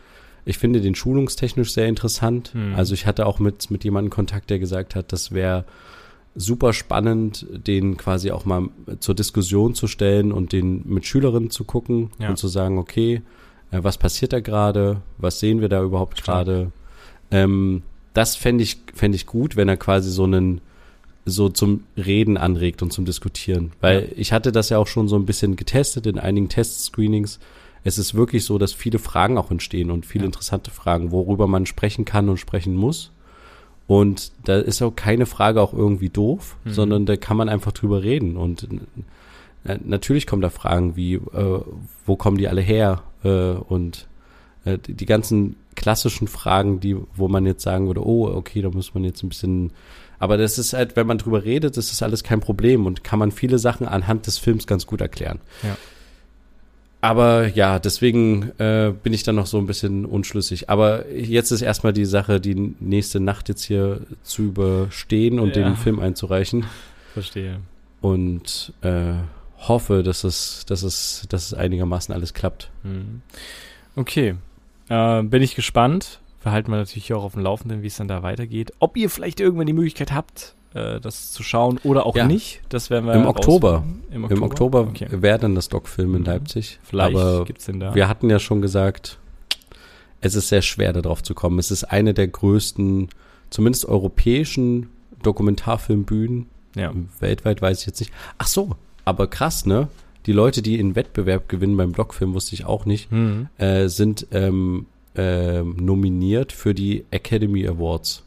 [0.45, 2.53] ich finde den schulungstechnisch sehr interessant.
[2.53, 2.75] Hm.
[2.75, 5.65] Also ich hatte auch mit, mit jemandem Kontakt, der gesagt hat, das wäre
[6.35, 8.69] super spannend, den quasi auch mal
[8.99, 12.29] zur Diskussion zu stellen und den mit Schülerinnen zu gucken Ja.
[12.29, 13.21] und zu sagen, okay,
[13.71, 15.01] äh, was passiert da gerade?
[15.17, 16.71] Was sehen wir da überhaupt gerade?
[17.31, 17.83] Ähm,
[18.13, 20.61] das fände ich, fänd ich gut, wenn er quasi so einen
[21.25, 23.71] so zum Reden anregt und zum Diskutieren.
[23.79, 27.39] Weil ich hatte das ja auch schon so ein bisschen getestet in einigen Test-Screenings.
[27.83, 30.27] Es ist wirklich so, dass viele Fragen auch entstehen und viele Ja.
[30.27, 33.11] interessante Fragen, worüber man sprechen kann und sprechen muss.
[33.87, 36.71] Und da ist auch keine Frage auch irgendwie doof, Mhm.
[36.71, 38.37] sondern da kann man einfach drüber reden.
[38.37, 38.67] Und
[39.65, 41.59] äh, natürlich kommen da Fragen wie, äh,
[42.05, 43.03] wo kommen die alle her?
[43.23, 44.07] Äh, und
[44.65, 48.69] äh, die, die ganzen klassischen Fragen, die, wo man jetzt sagen würde, oh, okay, da
[48.69, 49.71] muss man jetzt ein bisschen,
[50.19, 53.19] aber das ist halt, wenn man drüber redet, das ist alles kein Problem und kann
[53.19, 55.39] man viele Sachen anhand des Films ganz gut erklären.
[55.63, 55.75] Ja.
[57.03, 60.69] Aber ja, deswegen äh, bin ich dann noch so ein bisschen unschlüssig.
[60.69, 65.63] Aber jetzt ist erstmal die Sache, die nächste Nacht jetzt hier zu überstehen und Ja.
[65.65, 66.65] den Film einzureichen.
[67.11, 67.59] Verstehe.
[67.99, 69.15] Und äh,
[69.67, 72.71] hoffe, dass es, dass es, dass es einigermaßen alles klappt.
[72.83, 73.21] Mhm.
[73.97, 74.35] Okay.
[74.87, 76.21] Äh, bin ich gespannt.
[76.41, 78.71] Wir halten wir natürlich auch auf dem Laufenden, wie es dann da weitergeht.
[78.79, 82.25] Ob ihr vielleicht irgendwann die Möglichkeit habt, äh, das zu schauen oder auch Ja.
[82.25, 82.61] nicht.
[82.69, 83.83] Das werden wir Im Oktober.
[84.11, 84.37] Im Oktober.
[84.37, 85.07] Im Oktober Okay.
[85.11, 86.25] wäre dann das Doc-Film in Mhm.
[86.27, 86.79] Leipzig.
[86.83, 87.93] Vielleicht Aber gibt's den da.
[87.95, 89.17] wir hatten ja schon gesagt,
[90.21, 91.59] es ist sehr schwer, darauf zu kommen.
[91.59, 93.09] Es ist eine der größten,
[93.49, 94.89] zumindest europäischen
[95.21, 96.47] Dokumentarfilmbühnen.
[96.75, 96.91] ja.
[97.19, 98.11] Weltweit weiß ich jetzt nicht.
[98.37, 98.71] Ach so,
[99.05, 99.87] aber krass, ne?
[100.25, 103.49] Die Leute, die in Wettbewerb gewinnen beim Doc-Film, wusste ich auch nicht, Mhm.
[103.57, 108.23] äh, sind ähm, ähm, nominiert für die Academy Awards.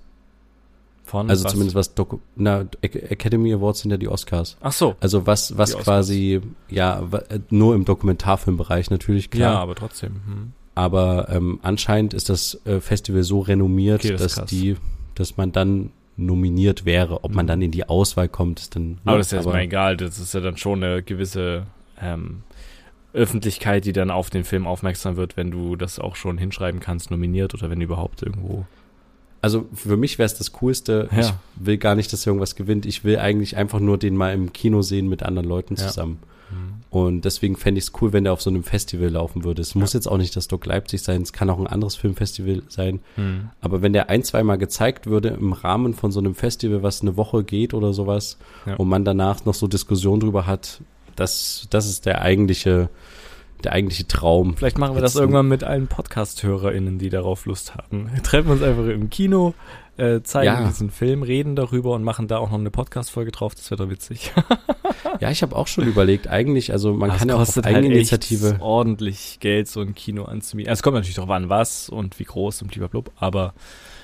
[1.07, 1.52] Von Also was?
[1.52, 4.57] zumindest was Doku na, Ac- Academy Awards sind ja die Oscars.
[4.61, 4.96] Ach so.
[5.00, 7.00] Also was, was quasi, ja,
[7.48, 9.52] nur im Dokumentarfilmbereich natürlich, klar.
[9.54, 10.14] Ja, aber trotzdem.
[10.26, 10.52] Hm.
[10.74, 14.76] Aber ähm, anscheinend ist das äh, Festival so renommiert, Okay, das dass die,
[15.14, 17.22] dass man dann nominiert wäre.
[17.24, 17.48] Ob man Mhm.
[17.48, 18.98] dann in die Auswahl kommt, ist dann.
[19.04, 19.96] Aber das ist ja erstmal egal.
[19.96, 21.66] Das ist ja dann schon eine gewisse
[22.02, 22.42] ähm,
[23.12, 27.11] Öffentlichkeit, die dann auf den Film aufmerksam wird, wenn du das auch schon hinschreiben kannst,
[27.11, 28.66] nominiert oder wenn überhaupt irgendwo.
[29.43, 31.09] Also für mich wäre es das Coolste.
[31.12, 31.20] Ja.
[31.20, 32.87] Ich will gar nicht, dass er irgendwas gewinnt.
[32.87, 35.87] Ich will eigentlich einfach nur den mal im Kino sehen mit anderen Leuten Ja.
[35.87, 36.18] zusammen.
[36.49, 36.74] Hm.
[36.91, 39.61] Und deswegen fände ich es cool, wenn der auf so einem Festival laufen würde.
[39.62, 42.62] Es muss jetzt auch nicht das Doc Leipzig sein, es kann auch ein anderes Filmfestival
[42.68, 43.01] sein.
[43.16, 43.51] Hm.
[43.61, 47.16] Aber wenn der ein, zweimal gezeigt würde im Rahmen von so einem Festival, was eine
[47.16, 48.76] Woche geht oder sowas, Ja.
[48.76, 50.80] und man danach noch so Diskussion drüber hat,
[51.16, 52.89] das, das ist der eigentliche,
[53.64, 54.57] der eigentliche Traum.
[54.57, 58.11] Vielleicht machen wir das irgendwann mit allen Podcast-HörerInnen, die darauf Lust haben.
[58.12, 59.54] Wir treffen uns einfach im Kino,
[59.96, 60.66] äh, zeigen Ja.
[60.66, 63.54] diesen Film, reden darüber und machen da auch noch eine Podcast-Folge drauf.
[63.54, 64.32] Das wäre doch witzig.
[65.20, 67.64] Ja, ich habe auch schon überlegt, eigentlich, also man Das kann ja auch auf halt
[67.64, 68.50] Eigeninitiative.
[68.50, 70.68] echt ordentlich Geld, so ein Kino anzumieten.
[70.68, 73.54] Also es kommt natürlich darauf an, was und wie groß und blablabla, aber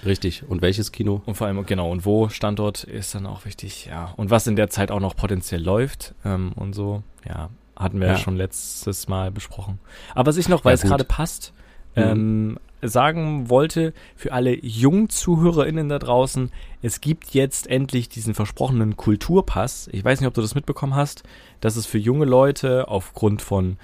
[0.07, 0.45] Richtig.
[0.49, 1.21] Und welches Kino?
[1.27, 4.15] Und vor allem, genau, und wo Standort ist dann auch wichtig, ja.
[4.17, 8.09] Und was in der Zeit auch noch potenziell läuft ähm, und so, ja, hatten wir
[8.09, 8.17] ja.
[8.17, 9.79] Schon letztes Mal besprochen.
[10.15, 11.53] Aber was ich noch, weil Ja, es gerade passt,
[11.95, 12.03] Mhm.
[12.03, 16.51] ähm, sagen wollte, für alle jungen ZuhörerInnen da draußen,
[16.81, 19.89] es gibt jetzt endlich diesen versprochenen Kulturpass.
[19.93, 21.23] Ich weiß nicht, ob du das mitbekommen hast,
[21.61, 23.77] dass es für junge Leute aufgrund von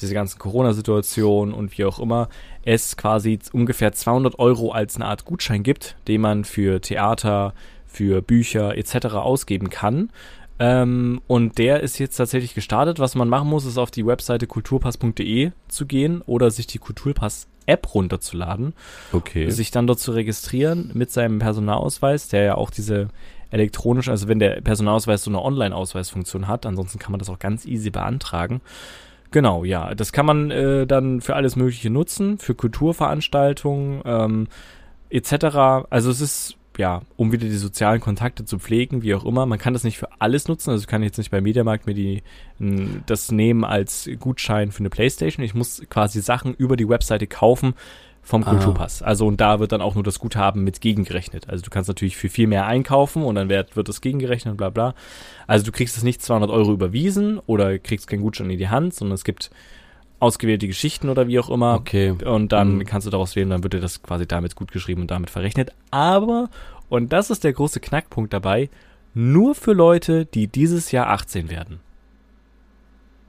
[0.00, 2.28] dieser ganzen Corona-Situation und wie auch immer,
[2.64, 7.54] es quasi ungefähr 200 Euro als eine Art Gutschein gibt, den man für Theater,
[7.86, 9.06] für Bücher etc.
[9.14, 10.10] ausgeben kann.
[10.58, 12.98] Ähm, und der ist jetzt tatsächlich gestartet.
[12.98, 17.94] Was man machen muss, ist auf die Webseite kulturpass.de zu gehen oder sich die Kulturpass-App
[17.94, 18.74] runterzuladen
[19.12, 19.50] Okay.
[19.50, 23.08] sich dann dort zu registrieren mit seinem Personalausweis, der ja auch diese
[23.50, 27.66] elektronisch, also wenn der Personalausweis so eine Online-Ausweisfunktion hat, ansonsten kann man das auch ganz
[27.66, 28.60] easy beantragen.
[29.30, 34.48] Genau, ja, das kann man äh, dann für alles Mögliche nutzen, für Kulturveranstaltungen ähm,
[35.10, 35.86] etc.
[35.90, 39.46] Also es ist ja, um wieder die sozialen Kontakte zu pflegen, wie auch immer.
[39.46, 40.70] Man kann das nicht für alles nutzen.
[40.70, 42.22] Also ich kann jetzt nicht bei Mediamarkt mir die,
[43.06, 45.44] das nehmen als Gutschein für eine Playstation.
[45.44, 47.74] Ich muss quasi Sachen über die Webseite kaufen
[48.22, 48.50] vom Ah.
[48.50, 49.02] Kulturpass.
[49.02, 51.48] Also und da wird dann auch nur das Guthaben mit gegengerechnet.
[51.48, 54.56] Also du kannst natürlich für viel mehr einkaufen und dann wird, wird das gegengerechnet und
[54.56, 54.94] bla bla.
[55.46, 58.94] Also du kriegst es nicht 200 Euro überwiesen oder kriegst keinen Gutschein in die Hand,
[58.94, 59.50] sondern es gibt
[60.20, 61.74] ausgewählte Geschichten oder wie auch immer.
[61.74, 62.10] Okay.
[62.10, 62.84] Und dann Mhm.
[62.84, 65.72] kannst du daraus wählen, dann wird dir das quasi damit gut geschrieben und damit verrechnet.
[65.90, 66.48] Aber,
[66.88, 68.70] und das ist der große Knackpunkt dabei,
[69.12, 71.80] nur für Leute, die dieses Jahr 18 werden.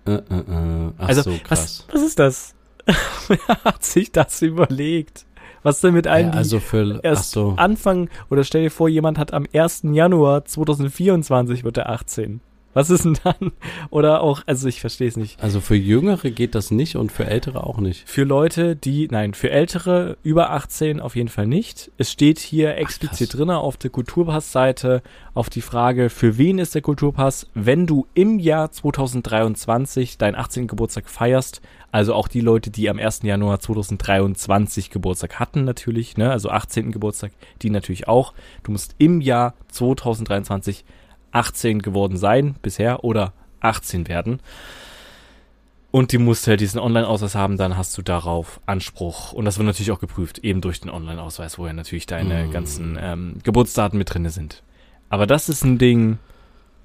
[0.05, 0.91] Äh, äh, äh.
[0.97, 1.85] Ach also, so, krass.
[1.87, 2.55] Was, was ist das?
[3.27, 5.25] Wer hat sich das überlegt?
[5.63, 7.55] Was denn mit allen, Ja, also für, erst so.
[7.57, 9.81] Anfang, oder stell dir vor, jemand hat am 1.
[9.93, 12.39] Januar 2024 wird er 18.
[12.75, 13.53] Was ist denn dann?
[13.89, 15.41] Oder auch, also ich verstehe es nicht.
[15.41, 18.07] Also für Jüngere geht das nicht und für Ältere auch nicht.
[18.07, 21.89] Für Leute, die, nein, für Ältere über 18 auf jeden Fall nicht.
[21.97, 23.39] Es steht hier explizit krass.
[23.39, 25.01] drinne auf der Kulturpass-Seite
[25.33, 30.67] auf die Frage, für wen ist der Kulturpass, wenn du im Jahr 2023 deinen 18.
[30.67, 31.61] Geburtstag feierst,
[31.93, 33.21] also auch die Leute, die am 1.
[33.23, 36.91] Januar 2023 Geburtstag hatten natürlich, ne, also 18.
[36.91, 38.33] Geburtstag, die natürlich auch.
[38.63, 40.83] Du musst im Jahr 2023
[41.35, 44.39] 18 geworden sein bisher oder 18 werden.
[45.91, 49.31] Und die musst halt diesen Online-Ausweis haben, dann hast du darauf Anspruch.
[49.31, 52.51] Und das wird natürlich auch geprüft, eben durch den Online-Ausweis, wo ja natürlich deine Mm.
[52.51, 54.61] ganzen ähm, Geburtsdaten mit drinne sind.
[55.09, 56.19] Aber das ist ein Ding,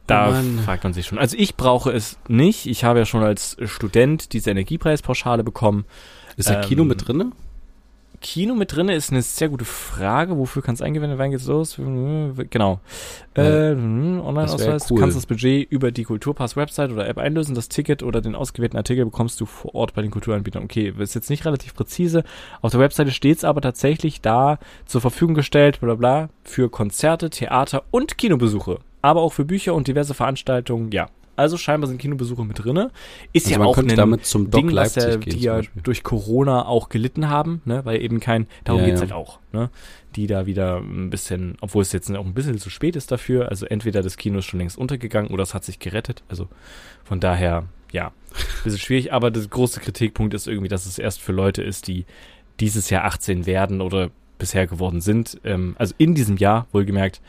[0.07, 1.19] da Oh fragt man sich schon.
[1.19, 2.67] Also ich brauche es nicht.
[2.67, 5.87] Ich habe ja schon als Student diese Energiepreispauschale bekommen.
[6.37, 7.33] Ist da Ähm, Kino mit drinne?
[8.21, 10.37] Kino mit drinne ist eine sehr gute Frage.
[10.37, 11.31] Wofür kann es eingewendet werden?
[11.31, 11.77] Geht's los?
[11.77, 12.81] Genau.
[13.35, 13.43] Ja.
[13.43, 14.87] Äh, Online-Ausweis.
[14.87, 15.01] Du cool.
[15.01, 17.55] kannst das Budget über die Kulturpass-Website oder App einlösen.
[17.55, 20.65] Das Ticket oder den ausgewählten Artikel bekommst du vor Ort bei den Kulturanbietern.
[20.65, 22.25] Okay, ist jetzt nicht relativ präzise.
[22.61, 27.31] Auf der Webseite steht es aber tatsächlich da zur Verfügung gestellt, bla bla, für Konzerte,
[27.31, 28.81] Theater und Kinobesuche.
[29.01, 31.09] Aber auch für Bücher und diverse Veranstaltungen, ja.
[31.37, 32.91] Also scheinbar sind Kinobesuche mit drinne.
[33.33, 35.61] Ist Also ja auch ein damit zum Doc Ding, was ja, Leipzig gehen die ja
[35.83, 39.07] durch Corona auch gelitten haben, ne, weil eben kein, darum Ja, geht's ja.
[39.07, 39.71] halt auch, ne,
[40.17, 43.49] die da wieder ein bisschen, obwohl es jetzt auch ein bisschen zu spät ist dafür,
[43.49, 46.49] also entweder das Kino ist schon längst untergegangen oder es hat sich gerettet, also
[47.05, 51.21] von daher, ja, ein bisschen schwierig, aber der große Kritikpunkt ist irgendwie, dass es erst
[51.23, 52.05] für Leute ist, die
[52.61, 57.21] dieses Jahr 18 werden oder bisher geworden sind, ähm, also in diesem Jahr, wohlgemerkt,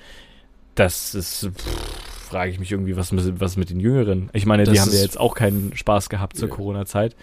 [0.75, 4.29] das ist, pff, frage ich mich irgendwie, was, mit- was mit den Jüngeren.
[4.33, 6.55] Ich meine, die Das haben ja jetzt auch keinen Spaß gehabt zur Ja.
[6.55, 7.15] Corona-Zeit.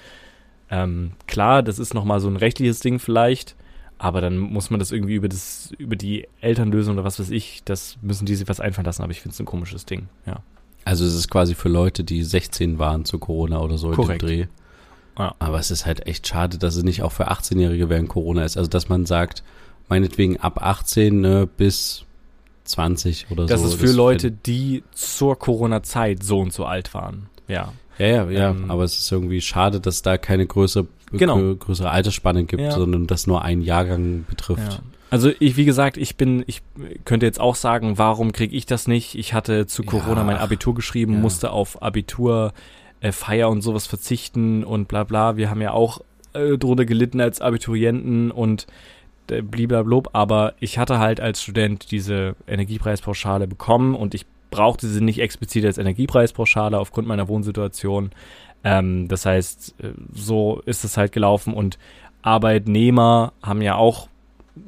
[0.71, 3.57] Ähm, klar, das ist nochmal so ein rechtliches Ding vielleicht,
[3.97, 7.31] aber dann muss man das irgendwie über das, über die Eltern lösen oder was weiß
[7.31, 7.63] ich.
[7.65, 10.41] Das müssen die sich was einfallen lassen, aber ich finde es ein komisches Ding, ja.
[10.85, 14.23] Also es ist quasi für Leute, die 16 waren zu Corona oder so Korrekt.
[14.23, 14.47] in dem Dreh.
[15.19, 15.35] Ja.
[15.39, 18.57] Aber es ist halt echt schade, dass es nicht auch für 18-Jährige während Corona ist.
[18.57, 19.43] Also dass man sagt,
[19.89, 22.05] meinetwegen ab 18 ne, bis
[22.69, 23.69] 20 oder Das so.
[23.69, 27.29] ist für Leute, die zur Corona-Zeit so und so alt waren.
[27.49, 27.73] Ja.
[27.99, 28.51] Ja, ja, ja.
[28.51, 31.37] ähm, aber es ist irgendwie schade, dass da keine größere, Genau.
[31.39, 32.71] grö- größere Altersspanne gibt, Ja.
[32.71, 34.73] sondern das nur einen Jahrgang betrifft.
[34.75, 34.79] Ja.
[35.11, 36.61] Also ich, wie gesagt, ich bin, ich
[37.07, 39.15] könnte jetzt auch sagen, warum kriege ich das nicht?
[39.17, 41.19] Ich hatte zu Ja, Corona mein Abitur geschrieben, ja.
[41.19, 42.53] musste auf Abitur
[43.01, 45.37] äh, Feier und sowas verzichten und bla bla.
[45.37, 46.03] Wir haben ja auch
[46.35, 48.67] äh, drunter gelitten als Abiturienten und
[49.29, 55.21] bliblablub, aber ich hatte halt als Student diese Energiepreispauschale bekommen und ich brauchte sie nicht
[55.21, 58.11] explizit als Energiepreispauschale aufgrund meiner Wohnsituation.
[58.65, 61.79] Ähm, das heißt, äh, so ist es halt gelaufen und
[62.23, 64.09] Arbeitnehmer haben ja auch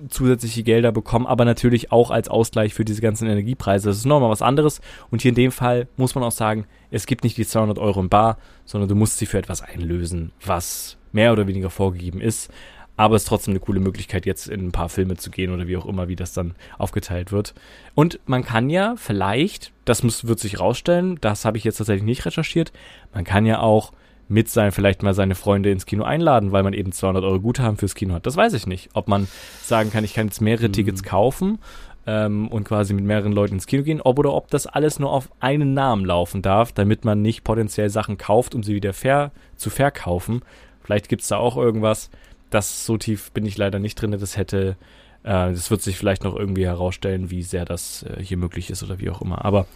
[0.09, 3.89] zusätzliche Gelder bekommen, aber natürlich auch als Ausgleich für diese ganzen Energiepreise.
[3.89, 4.81] Das ist nochmal was anderes.
[5.11, 8.01] Und hier in dem Fall muss man auch sagen, es gibt nicht die 200 Euro
[8.01, 12.53] im Bar, sondern du musst sie für etwas einlösen, was mehr oder weniger vorgegeben ist.
[13.01, 15.67] Aber es ist trotzdem eine coole Möglichkeit, jetzt in ein paar Filme zu gehen oder
[15.67, 17.55] wie auch immer, wie das dann aufgeteilt wird.
[17.95, 22.05] Und man kann ja vielleicht, das muss, wird sich rausstellen, das habe ich jetzt tatsächlich
[22.05, 22.75] nicht recherchiert,
[23.15, 23.95] man kann ja auch
[24.29, 27.79] mit sein, vielleicht mal seine Freunde ins Kino einladen, weil man eben 200 Euro Guthaben
[27.79, 28.27] fürs Kino hat.
[28.27, 28.91] Das weiß ich nicht.
[28.93, 29.29] Ob man
[29.63, 30.75] sagen kann, ich kann jetzt mehrere Mhm.
[30.75, 31.59] Tickets kaufen
[32.07, 35.11] ähm, und quasi mit mehreren Leuten ins Kino gehen, ob oder ob das alles nur
[35.11, 39.33] auf einen Namen laufen darf, damit man nicht potenziell Sachen kauft, um sie wieder fair
[39.57, 40.43] zu verkaufen.
[40.83, 42.11] Vielleicht gibt's da auch irgendwas.
[42.51, 44.11] Das so tief bin ich leider nicht drin.
[44.13, 44.77] Das hätte,
[45.23, 48.83] äh, das wird sich vielleicht noch irgendwie herausstellen, wie sehr das äh, hier möglich ist
[48.83, 49.45] oder wie auch immer.
[49.45, 49.67] Aber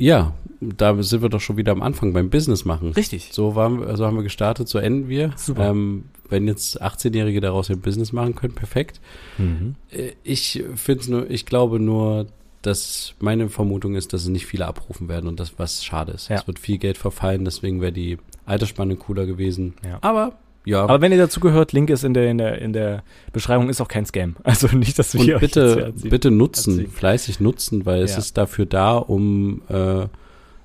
[0.00, 2.92] Ja, da sind wir doch schon wieder am Anfang beim Business machen.
[2.92, 3.30] richtig.
[3.32, 5.32] So waren wir, also haben wir gestartet, so enden wir.
[5.36, 5.70] Super.
[5.70, 9.00] Ähm, wenn jetzt 18-Jährige daraus ein Business machen können, perfekt.
[9.38, 9.74] Mhm.
[9.90, 12.26] Äh, Ich finde es nur, ich glaube nur,
[12.62, 16.28] dass meine Vermutung ist, dass es nicht viele abrufen werden und das, was schade ist.
[16.28, 16.36] Ja.
[16.36, 19.74] Es wird viel Geld verfallen, deswegen wäre die Altersspanne cooler gewesen.
[19.84, 19.98] Ja.
[20.00, 20.34] Aber
[20.64, 23.02] ja, Aber wenn ihr dazu gehört, Link ist in der, in der, in der
[23.32, 24.36] Beschreibung, ist auch kein Scam.
[24.44, 26.10] Also nicht, dass wir bitte, hier erzählen.
[26.10, 26.90] bitte nutzen, erzählen.
[26.90, 28.18] fleißig nutzen, weil es Ja.
[28.18, 30.06] ist dafür da, um, äh,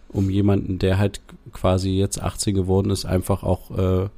[0.10, 1.22] um jemanden, der halt
[1.54, 4.10] quasi jetzt 18 geworden ist, einfach auch äh,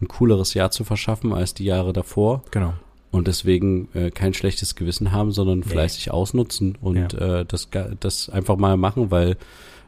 [0.00, 2.42] ein cooleres Jahr zu verschaffen als die Jahre davor.
[2.50, 2.74] Genau.
[3.10, 5.66] Und deswegen äh, kein schlechtes Gewissen haben, sondern Nee.
[5.66, 7.68] fleißig ausnutzen und äh, das,
[8.00, 9.36] das einfach mal machen, weil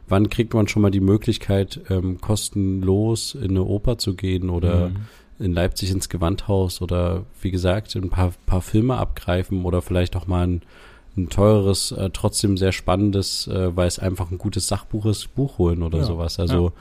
[0.07, 4.89] wann kriegt man schon mal die Möglichkeit, ähm, kostenlos in eine Oper zu gehen oder
[4.89, 4.95] Mhm.
[5.39, 10.27] In Leipzig ins Gewandhaus oder wie gesagt ein paar, paar Filme abgreifen oder vielleicht auch
[10.27, 10.61] mal ein,
[11.15, 15.57] ein teures, äh, trotzdem sehr spannendes, äh, weil es einfach ein gutes Sachbuch ist, Buch
[15.57, 16.39] holen oder Ja, sowas.
[16.39, 16.73] Also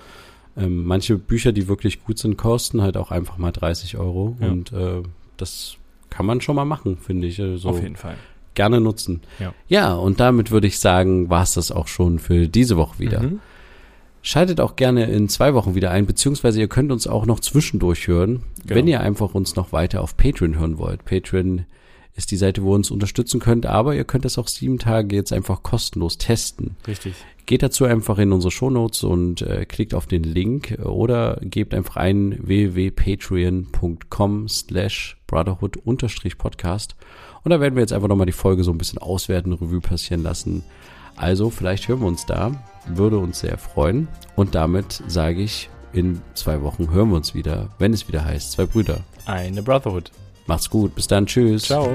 [0.58, 4.36] Ähm, manche Bücher, die wirklich gut sind, kosten halt auch einfach mal 30 Euro.
[4.40, 4.48] Ja.
[4.48, 5.02] Und äh,
[5.36, 5.76] das
[6.08, 7.38] kann man schon mal machen, finde ich.
[7.42, 8.16] Also Auf jeden Fall.
[8.54, 9.20] gerne nutzen.
[9.38, 9.52] Ja.
[9.68, 13.20] ja, und damit würde ich sagen, war es das auch schon für diese Woche wieder.
[13.22, 13.40] Mhm.
[14.28, 18.08] Schaltet auch gerne in zwei Wochen wieder ein, beziehungsweise ihr könnt uns auch noch zwischendurch
[18.08, 18.74] hören, Genau.
[18.74, 21.04] wenn ihr einfach uns noch weiter auf Patreon hören wollt.
[21.04, 21.64] Patreon
[22.16, 25.14] ist die Seite, wo ihr uns unterstützen könnt, aber ihr könnt das auch sieben Tage
[25.14, 26.74] jetzt einfach kostenlos testen.
[26.88, 27.14] Richtig.
[27.46, 31.94] Geht dazu einfach in unsere Shownotes und äh, klickt auf den Link oder gebt einfach
[31.94, 36.96] ein www.patreon.com slash brotherhood-podcast
[37.44, 40.24] und da werden wir jetzt einfach nochmal die Folge so ein bisschen auswerten, Revue passieren
[40.24, 40.64] lassen.
[41.14, 42.50] Also vielleicht hören wir uns da,
[42.88, 47.68] würde uns sehr freuen und damit sage ich, in zwei Wochen hören wir uns wieder,
[47.78, 49.00] wenn es wieder heißt, zwei Brüder.
[49.24, 50.10] Eine Brotherhood.
[50.46, 51.64] Macht's gut, bis dann, tschüss.
[51.64, 51.90] Ciao.